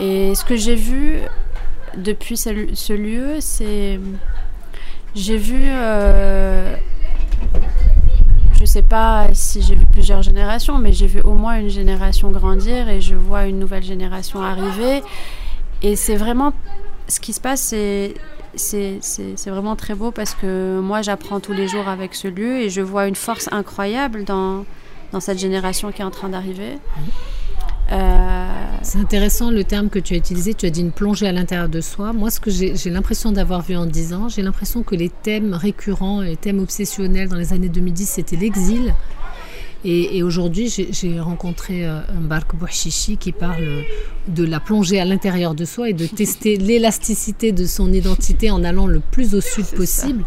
Et 0.00 0.34
ce 0.34 0.44
que 0.44 0.56
j'ai 0.56 0.74
vu 0.74 1.20
depuis 1.96 2.36
ce, 2.36 2.92
lieu, 2.92 3.36
c'est. 3.40 3.98
J'ai 5.14 5.36
vu. 5.38 5.60
Euh, 5.62 6.76
je 8.58 8.64
sais 8.66 8.82
pas 8.82 9.28
si 9.32 9.62
j'ai 9.62 9.76
vu 9.76 9.86
plusieurs 9.86 10.22
générations, 10.22 10.78
mais 10.78 10.92
j'ai 10.92 11.06
vu 11.06 11.20
au 11.20 11.34
moins 11.34 11.58
une 11.58 11.70
génération 11.70 12.30
grandir 12.30 12.88
et 12.88 13.00
je 13.00 13.14
vois 13.14 13.46
une 13.46 13.58
nouvelle 13.58 13.82
génération 13.82 14.42
arriver. 14.42 15.02
Et 15.82 15.96
c'est 15.96 16.16
vraiment. 16.16 16.52
Ce 17.08 17.18
qui 17.18 17.32
se 17.32 17.40
passe, 17.40 17.60
c'est. 17.60 18.14
C'est 18.56 19.00
vraiment 19.46 19.76
très 19.76 19.94
beau 19.94 20.10
parce 20.10 20.34
que 20.34 20.80
moi 20.80 21.02
j'apprends 21.02 21.40
tous 21.40 21.52
les 21.52 21.68
jours 21.68 21.88
avec 21.88 22.14
ce 22.14 22.28
lieu 22.28 22.60
et 22.60 22.70
je 22.70 22.80
vois 22.80 23.06
une 23.06 23.16
force 23.16 23.48
incroyable 23.52 24.24
dans, 24.24 24.64
dans 25.12 25.20
cette 25.20 25.38
génération 25.38 25.92
qui 25.92 26.02
est 26.02 26.04
en 26.04 26.10
train 26.10 26.28
d'arriver. 26.28 26.78
Euh, 27.92 28.48
c'est 28.82 28.98
intéressant 28.98 29.50
le 29.50 29.62
terme 29.64 29.88
que 29.90 29.98
tu 29.98 30.14
as 30.14 30.16
utilisé, 30.16 30.54
tu 30.54 30.66
as 30.66 30.70
dit 30.70 30.80
une 30.80 30.92
plongée 30.92 31.26
à 31.26 31.32
l'intérieur 31.32 31.68
de 31.68 31.80
soi. 31.80 32.12
Moi, 32.12 32.30
ce 32.30 32.40
que 32.40 32.50
j'ai 32.50 32.90
l'impression 32.90 33.32
d'avoir 33.32 33.62
vu 33.62 33.76
en 33.76 33.86
10 33.86 34.14
ans, 34.14 34.28
j'ai 34.28 34.42
l'impression 34.42 34.82
que 34.82 34.94
les 34.94 35.10
thèmes 35.10 35.54
récurrents, 35.54 36.20
les 36.20 36.36
thèmes 36.36 36.60
obsessionnels 36.60 37.28
dans 37.28 37.36
les 37.36 37.52
années 37.52 37.68
2010, 37.68 38.08
c'était 38.08 38.36
l'exil. 38.36 38.94
Et, 39.86 40.22
aujourd'hui, 40.22 40.68
j'ai 40.68 41.20
rencontré 41.20 41.84
un 41.84 42.04
euh, 42.08 42.20
Mbark 42.20 42.56
Bouchichi 42.56 43.18
qui 43.18 43.32
parle 43.32 43.84
de 44.28 44.42
la 44.42 44.58
plongée 44.58 44.98
à 44.98 45.04
l'intérieur 45.04 45.54
de 45.54 45.66
soi 45.66 45.90
et 45.90 45.92
de 45.92 46.06
tester 46.20 46.56
l'élasticité 46.56 47.52
de 47.52 47.66
son 47.66 47.92
identité 47.92 48.50
en 48.50 48.64
allant 48.64 48.86
le 48.86 49.00
plus 49.00 49.34
au 49.34 49.42
sud 49.42 49.66
possible. 49.66 50.24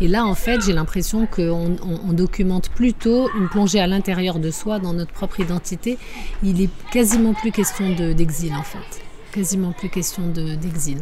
Et 0.00 0.08
là, 0.08 0.26
en 0.26 0.34
fait, 0.34 0.60
j'ai 0.60 0.72
l'impression 0.72 1.26
qu'on 1.26 1.76
on, 1.82 2.12
documente 2.12 2.68
plutôt 2.68 3.30
une 3.38 3.48
plongée 3.48 3.80
à 3.80 3.86
l'intérieur 3.86 4.38
de 4.38 4.50
soi, 4.50 4.78
dans 4.78 4.92
notre 4.92 5.12
propre 5.12 5.40
identité. 5.40 5.98
Il 6.42 6.60
est 6.60 6.68
quasiment 6.90 7.32
plus 7.32 7.50
question 7.50 7.94
d'exil, 7.94 8.52
en 8.54 8.62
fait. 8.62 9.02
Quasiment 9.32 9.72
plus 9.72 9.88
question 9.88 10.24
d'exil. 10.26 10.98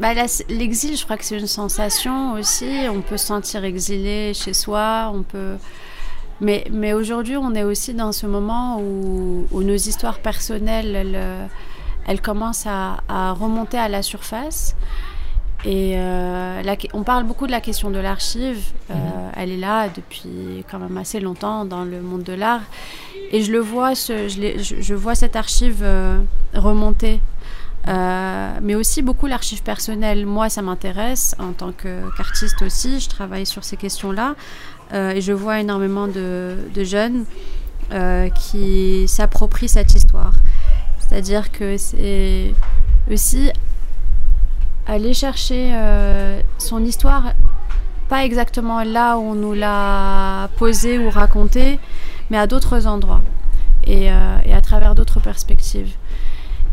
bah, 0.00 0.14
L'exil, 0.48 0.96
je 0.96 1.04
crois 1.04 1.16
que 1.16 1.24
c'est 1.24 1.38
une 1.38 1.46
sensation 1.46 2.32
aussi. 2.32 2.70
On 2.90 3.02
peut 3.02 3.18
se 3.18 3.26
sentir 3.26 3.64
exilé 3.64 4.32
chez 4.34 4.54
soi, 4.54 5.12
on 5.14 5.22
peut... 5.22 5.56
Mais, 6.40 6.64
mais 6.70 6.92
aujourd'hui, 6.92 7.36
on 7.36 7.54
est 7.54 7.62
aussi 7.62 7.94
dans 7.94 8.12
ce 8.12 8.26
moment 8.26 8.80
où, 8.80 9.46
où 9.52 9.62
nos 9.62 9.76
histoires 9.76 10.18
personnelles, 10.18 10.96
elles, 10.96 11.48
elles 12.06 12.20
commencent 12.20 12.66
à, 12.66 12.98
à, 13.08 13.32
remonter 13.32 13.78
à 13.78 13.88
la 13.88 14.02
surface. 14.02 14.74
Et 15.64 15.94
euh, 15.96 16.62
on 16.92 17.04
parle 17.04 17.24
beaucoup 17.24 17.46
de 17.46 17.52
la 17.52 17.60
question 17.60 17.90
de 17.90 17.98
l'archive. 17.98 18.72
Euh, 18.90 18.94
mhm. 18.94 19.32
Elle 19.36 19.50
est 19.52 19.56
là 19.58 19.88
depuis 19.88 20.64
quand 20.70 20.78
même 20.78 20.96
assez 20.96 21.20
longtemps 21.20 21.64
dans 21.64 21.84
le 21.84 22.00
monde 22.00 22.24
de 22.24 22.32
l'art. 22.32 22.62
Et 23.30 23.42
je 23.42 23.52
le 23.52 23.60
vois, 23.60 23.94
ce, 23.94 24.28
je, 24.28 24.80
je, 24.80 24.94
vois 24.94 25.14
cette 25.14 25.36
archive 25.36 25.80
euh, 25.82 26.18
remonter. 26.54 27.20
mais 27.86 28.74
aussi 28.74 29.02
beaucoup 29.02 29.26
l'archive 29.26 29.62
personnelle. 29.62 30.26
Moi, 30.26 30.48
ça 30.48 30.62
m'intéresse 30.62 31.36
en 31.38 31.52
tant 31.52 31.72
qu'artiste 31.72 32.60
aussi. 32.62 32.98
Je 32.98 33.08
travaille 33.08 33.46
sur 33.46 33.62
ces 33.62 33.76
questions-là. 33.76 34.34
Et 34.92 35.20
je 35.20 35.32
vois 35.32 35.60
énormément 35.60 36.06
de, 36.08 36.56
jeunes 36.82 37.24
qui 38.34 39.06
s'approprient 39.08 39.68
cette 39.68 39.94
histoire. 39.94 40.34
C'est-à-dire 41.00 41.52
que 41.52 41.76
c'est 41.76 42.54
aussi 43.10 43.50
aller 44.86 45.14
chercher 45.14 45.72
euh, 45.74 46.40
son 46.58 46.84
histoire, 46.84 47.34
pas 48.08 48.24
exactement 48.24 48.82
là 48.82 49.16
où 49.16 49.20
on 49.20 49.34
nous 49.34 49.54
l'a 49.54 50.48
posée 50.58 50.98
ou 50.98 51.10
racontée, 51.10 51.78
mais 52.30 52.38
à 52.38 52.46
d'autres 52.46 52.86
endroits 52.86 53.22
et, 53.84 54.10
euh, 54.10 54.38
à 54.52 54.60
travers 54.60 54.94
d'autres 54.94 55.20
perspectives. 55.20 55.94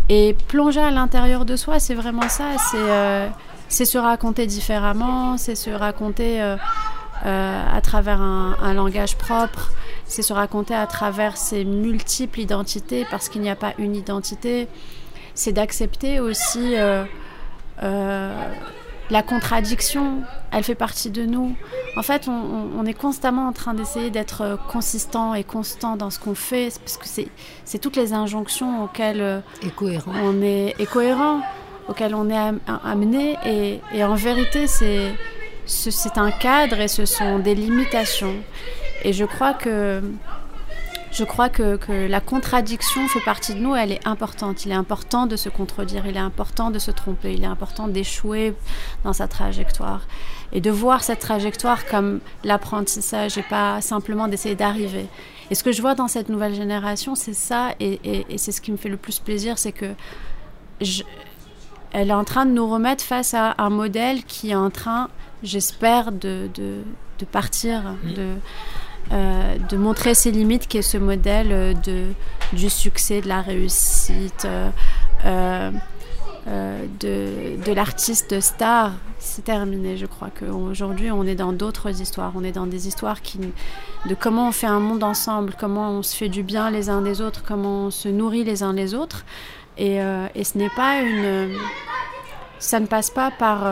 Et 0.09 0.35
plonger 0.47 0.81
à 0.81 0.89
l'intérieur 0.89 1.45
de 1.45 1.55
soi, 1.55 1.79
c'est 1.79 1.93
vraiment 1.93 2.29
ça, 2.29 2.45
c'est 2.71 2.77
euh, 2.77 3.27
se 3.69 3.97
raconter 3.97 4.47
différemment, 4.47 5.37
c'est 5.37 5.55
se 5.55 5.69
raconter 5.69 6.41
à 7.23 7.81
travers 7.81 8.21
un, 8.21 8.55
un 8.61 8.73
langage 8.73 9.17
propre, 9.17 9.71
c'est 10.05 10.23
se 10.23 10.33
raconter 10.33 10.73
à 10.73 10.87
travers 10.87 11.37
ses 11.37 11.63
multiples 11.63 12.39
identités, 12.39 13.05
parce 13.09 13.29
qu'il 13.29 13.41
n'y 13.41 13.49
a 13.49 13.55
pas 13.55 13.73
une 13.77 13.95
identité. 13.95 14.67
c'est 15.35 15.53
d'accepter 15.53 16.19
aussi 16.19 16.75
euh, 17.83 18.33
la 19.09 19.23
contradiction. 19.23 20.21
Elle 20.51 20.63
fait 20.63 20.75
partie 20.75 21.09
de 21.09 21.23
nous. 21.25 21.55
En 21.95 22.03
fait, 22.03 22.27
on, 22.27 22.85
est 22.85 22.93
constamment 22.93 23.47
en 23.47 23.53
train 23.53 23.73
d'essayer 23.73 24.09
d'être 24.09 24.59
consistant 24.67 25.33
et 25.33 25.43
constant 25.43 25.95
dans 25.95 26.09
ce 26.09 26.19
qu'on 26.19 26.35
fait, 26.35 26.69
parce 26.79 26.97
que 26.97 27.07
c'est 27.65 27.79
toutes 27.79 27.95
les 27.95 28.13
injonctions 28.13 28.83
auxquelles 28.83 29.41
on 30.07 30.41
est 30.41 30.75
cohérent, 30.91 31.41
auxquelles 31.87 32.15
on 32.15 32.29
est 32.29 32.53
amené. 32.83 33.37
Et, 33.45 33.79
et 33.93 34.03
en 34.03 34.15
vérité, 34.15 34.67
c'est 34.67 35.13
c'est 35.69 36.17
un 36.17 36.31
cadre 36.31 36.79
et 36.79 36.87
ce 36.87 37.05
sont 37.05 37.39
des 37.39 37.55
limitations. 37.55 38.35
Et 39.03 39.13
je 39.13 39.25
crois 39.25 39.53
que 39.53 40.01
je 41.11 41.23
crois 41.23 41.49
que, 41.49 41.75
que, 41.77 42.07
la 42.07 42.19
contradiction 42.19 43.07
fait 43.07 43.21
partie 43.21 43.55
de 43.55 43.59
nous, 43.59 43.75
elle 43.75 43.91
est 43.91 44.07
importante. 44.07 44.65
Il 44.65 44.71
est 44.71 44.75
important 44.75 45.25
de 45.25 45.35
se 45.35 45.49
contredire, 45.49 46.05
il 46.05 46.15
est 46.15 46.19
important 46.19 46.69
de 46.69 46.77
se 46.77 46.91
tromper, 46.91 47.33
il 47.33 47.43
est 47.43 47.47
important 47.47 47.87
d'échouer 47.87 48.53
dans 49.03 49.13
sa 49.13 49.27
trajectoire. 49.27 50.01
Et 50.51 50.61
de 50.61 50.69
voir 50.69 51.03
cette 51.03 51.19
trajectoire 51.19 51.85
comme 51.87 52.19
l'apprentissage 52.43 53.37
et 53.37 53.43
pas 53.43 53.81
simplement 53.81 54.27
d'essayer 54.27 54.55
d'arriver. 54.55 55.07
Et 55.49 55.55
ce 55.55 55.63
que 55.63 55.71
je 55.71 55.81
vois 55.81 55.95
dans 55.95 56.07
cette 56.07 56.29
nouvelle 56.29 56.53
génération, 56.53 57.15
c'est 57.15 57.33
ça, 57.33 57.71
et, 57.79 58.25
c'est 58.37 58.51
ce 58.51 58.61
qui 58.61 58.71
me 58.71 58.77
fait 58.77 58.89
le 58.89 58.97
plus 58.97 59.19
plaisir, 59.19 59.57
c'est 59.57 59.71
que 59.71 59.93
elle 61.91 62.11
est 62.11 62.13
en 62.13 62.23
train 62.23 62.45
de 62.45 62.51
nous 62.51 62.69
remettre 62.69 63.03
face 63.03 63.33
à 63.33 63.55
un 63.57 63.69
modèle 63.71 64.23
qui 64.23 64.51
est 64.51 64.55
en 64.55 64.69
train, 64.69 65.09
j'espère, 65.43 66.11
de, 66.11 66.49
de, 66.53 66.83
de, 67.19 67.25
partir, 67.25 67.95
de 68.15 68.35
euh, 69.11 69.57
de 69.69 69.75
montrer 69.75 70.13
ses 70.13 70.29
limites, 70.29 70.67
qui 70.67 70.77
est 70.77 70.83
ce 70.83 70.97
modèle 70.97 71.75
de, 71.81 72.09
du 72.53 72.69
succès, 72.69 73.21
de 73.21 73.27
la 73.27 73.41
réussite, 73.41 74.45
euh, 74.45 74.69
euh, 75.25 75.71
de, 76.99 77.63
de 77.65 77.73
l'artiste 77.73 78.39
star. 78.39 78.91
C'est 79.17 79.45
terminé, 79.45 79.97
je 79.97 80.05
crois 80.05 80.29
qu'aujourd'hui 80.29 81.09
on 81.09 81.23
est 81.23 81.33
dans 81.33 81.53
d'autres 81.53 82.01
histoires. 82.01 82.33
On 82.35 82.43
est 82.43 82.51
dans 82.51 82.67
des 82.67 82.87
histoires 82.87 83.23
qui, 83.23 83.39
de 83.39 84.13
comment 84.13 84.49
on 84.49 84.51
fait 84.51 84.67
un 84.67 84.79
monde 84.79 85.03
ensemble, 85.03 85.55
comment 85.59 85.89
on 85.89 86.03
se 86.03 86.15
fait 86.15 86.29
du 86.29 86.43
bien 86.43 86.69
les 86.69 86.91
uns 86.91 87.01
des 87.01 87.19
autres, 87.19 87.41
comment 87.43 87.85
on 87.85 87.91
se 87.91 88.09
nourrit 88.09 88.43
les 88.43 88.61
uns 88.61 88.73
les 88.73 88.93
autres. 88.93 89.25
Et, 89.79 89.95
et 90.35 90.43
ce 90.43 90.57
n'est 90.57 90.69
pas 90.69 91.01
une. 91.01 91.55
Ça 92.59 92.79
ne 92.79 92.85
passe 92.85 93.09
pas 93.09 93.31
par, 93.31 93.63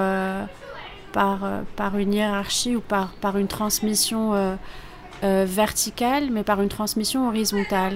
par, 1.18 1.40
par 1.76 1.98
une 1.98 2.14
hiérarchie 2.14 2.76
ou 2.76 2.82
par, 2.82 3.38
une 3.38 3.48
transmission 3.48 4.58
euh, 5.24 5.46
verticale, 5.48 6.30
mais 6.30 6.44
par 6.44 6.62
une 6.62 6.70
transmission 6.70 7.28
horizontale. 7.28 7.96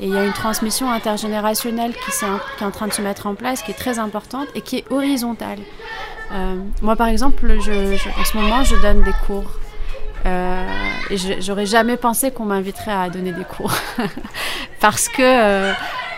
Et 0.00 0.06
il 0.08 0.12
y 0.12 0.16
a 0.16 0.24
une 0.24 0.32
transmission 0.32 0.90
intergénérationnelle 0.90 1.92
qui, 1.92 2.10
est, 2.10 2.64
en 2.64 2.70
train 2.72 2.88
de 2.88 2.92
se 2.92 3.00
mettre 3.02 3.28
en 3.28 3.36
place, 3.36 3.62
qui 3.62 3.70
est 3.70 3.74
très 3.74 4.00
importante 4.00 4.48
et 4.56 4.62
qui 4.62 4.78
est 4.78 4.84
horizontale. 4.90 5.60
Euh, 6.32 6.56
moi, 6.82 6.96
par 6.96 7.06
exemple, 7.06 7.48
en 7.48 7.60
ce 8.24 8.36
moment, 8.36 8.64
je 8.64 8.74
donne 8.82 9.04
des 9.04 9.14
cours. 9.28 9.48
Euh, 10.26 10.66
et 11.08 11.16
j'aurais 11.40 11.66
jamais 11.66 11.96
pensé 11.96 12.32
qu'on 12.32 12.46
m'inviterait 12.46 12.90
à 12.90 13.08
donner 13.10 13.30
des 13.30 13.44
cours. 13.44 13.74
parce 14.80 15.08
que 15.08 15.72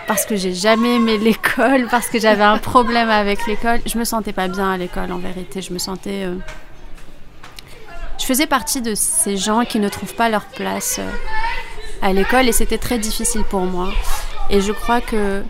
parce 0.09 0.27
que 0.27 0.35
j'ai 0.35 0.55
jamais 0.55 0.97
aimé 0.97 1.19
l'école, 1.19 1.87
parce 1.91 2.09
que 2.09 2.19
j'avais 2.19 2.43
un 2.43 2.59
problème 2.59 3.11
avec 3.11 3.47
l'école. 3.47 3.81
Je 3.87 3.97
me 3.99 4.05
sentais 4.05 4.33
pas 4.33 4.49
bien 4.49 4.73
à 4.73 4.77
l'école, 4.77 5.13
en 5.13 5.19
vérité. 5.19 5.63
Je 5.63 5.73
me 5.73 5.79
sentais 5.79 6.27
je 8.19 8.25
faisais 8.25 8.47
partie 8.47 8.83
de 8.83 8.95
ces 8.95 9.37
gens 9.37 9.65
qui 9.65 9.79
ne 9.79 9.89
trouvent 9.89 10.15
pas 10.15 10.29
leur 10.29 10.45
place 10.45 10.99
euh, 10.99 11.11
à 12.03 12.13
l'école 12.13 12.49
et 12.49 12.53
c'était 12.53 12.79
très 12.79 12.99
difficile 12.99 13.45
pour 13.45 13.61
moi. 13.61 13.91
Et 14.51 14.61
je 14.61 14.73
crois 14.73 15.01
que 15.01 15.43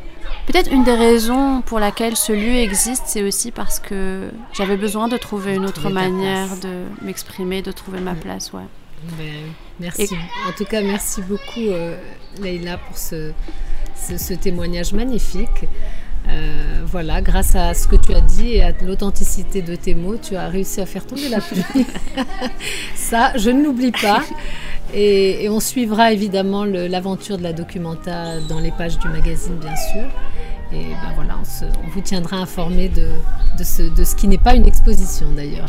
peut-être 0.47 0.71
une 0.71 0.85
des 0.85 0.95
raisons 0.95 1.63
pour 1.63 1.81
laquelle 1.81 2.17
ce 2.17 2.33
lieu 2.33 2.57
existe, 2.57 3.05
c'est 3.07 3.23
aussi 3.23 3.51
parce 3.51 3.81
que 3.81 4.31
j'avais 4.53 4.77
besoin 4.77 5.09
de 5.09 5.17
trouver 5.17 5.55
une 5.55 5.65
autre 5.65 5.89
manière 5.89 6.57
de 6.59 6.85
m'exprimer, 7.03 7.63
de 7.63 7.73
trouver 7.73 8.01
ma 8.01 8.15
place. 8.15 8.53
Ouais. 8.53 8.63
Ben, 9.17 9.53
merci. 9.81 10.11
En 10.47 10.53
tout 10.53 10.65
cas, 10.65 10.83
merci 10.83 11.23
beaucoup, 11.23 11.59
euh, 11.59 11.97
Leïla, 12.41 12.79
pour 12.79 12.99
ce, 12.99 13.33
ce 13.99 14.35
témoignage 14.35 14.93
magnifique. 14.93 15.67
Euh, 16.29 16.83
voilà, 16.85 17.23
grâce 17.23 17.55
à 17.55 17.73
ce 17.75 17.89
que 17.89 17.97
tu 17.97 18.13
as 18.13 18.21
dit 18.21 18.55
et 18.55 18.63
à 18.63 18.73
l'authenticité 18.83 19.63
de 19.63 19.77
tes 19.77 19.95
mots, 19.95 20.17
tu 20.17 20.37
as 20.37 20.49
réussi 20.49 20.81
à 20.81 20.87
faire 20.87 21.07
tomber 21.07 21.29
la 21.29 21.41
pluie. 21.41 21.87
Ça, 22.95 23.33
je 23.37 23.51
ne 23.51 23.65
l'oublie 23.65 23.93
pas. 23.93 24.23
Et, 24.95 25.49
on 25.51 25.61
suivra 25.61 26.13
évidemment 26.13 26.65
l'aventure 26.65 27.39
de 27.39 27.43
la 27.43 27.53
documenta 27.53 28.41
dans 28.49 28.61
les 28.61 28.71
pages 28.71 28.99
du 28.99 29.09
magazine, 29.09 29.57
bien 29.57 29.77
sûr. 29.77 30.09
Et 30.71 30.85
ben 30.85 31.13
voilà, 31.15 31.39
on, 31.39 31.89
vous 31.91 32.01
tiendra 32.03 32.37
informé 32.37 32.91
de, 32.91 33.09
de, 33.57 33.65
ce, 33.65 33.83
de 33.83 34.05
ce 34.05 34.15
qui 34.15 34.29
n'est 34.29 34.37
pas 34.37 34.55
une 34.55 34.67
exposition 34.67 35.33
d'ailleurs. 35.33 35.69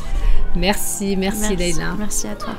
merci, 0.56 1.16
merci, 1.16 1.40
merci 1.40 1.56
Leïla. 1.56 1.94
Merci 1.98 2.28
à 2.28 2.34
toi. 2.34 2.54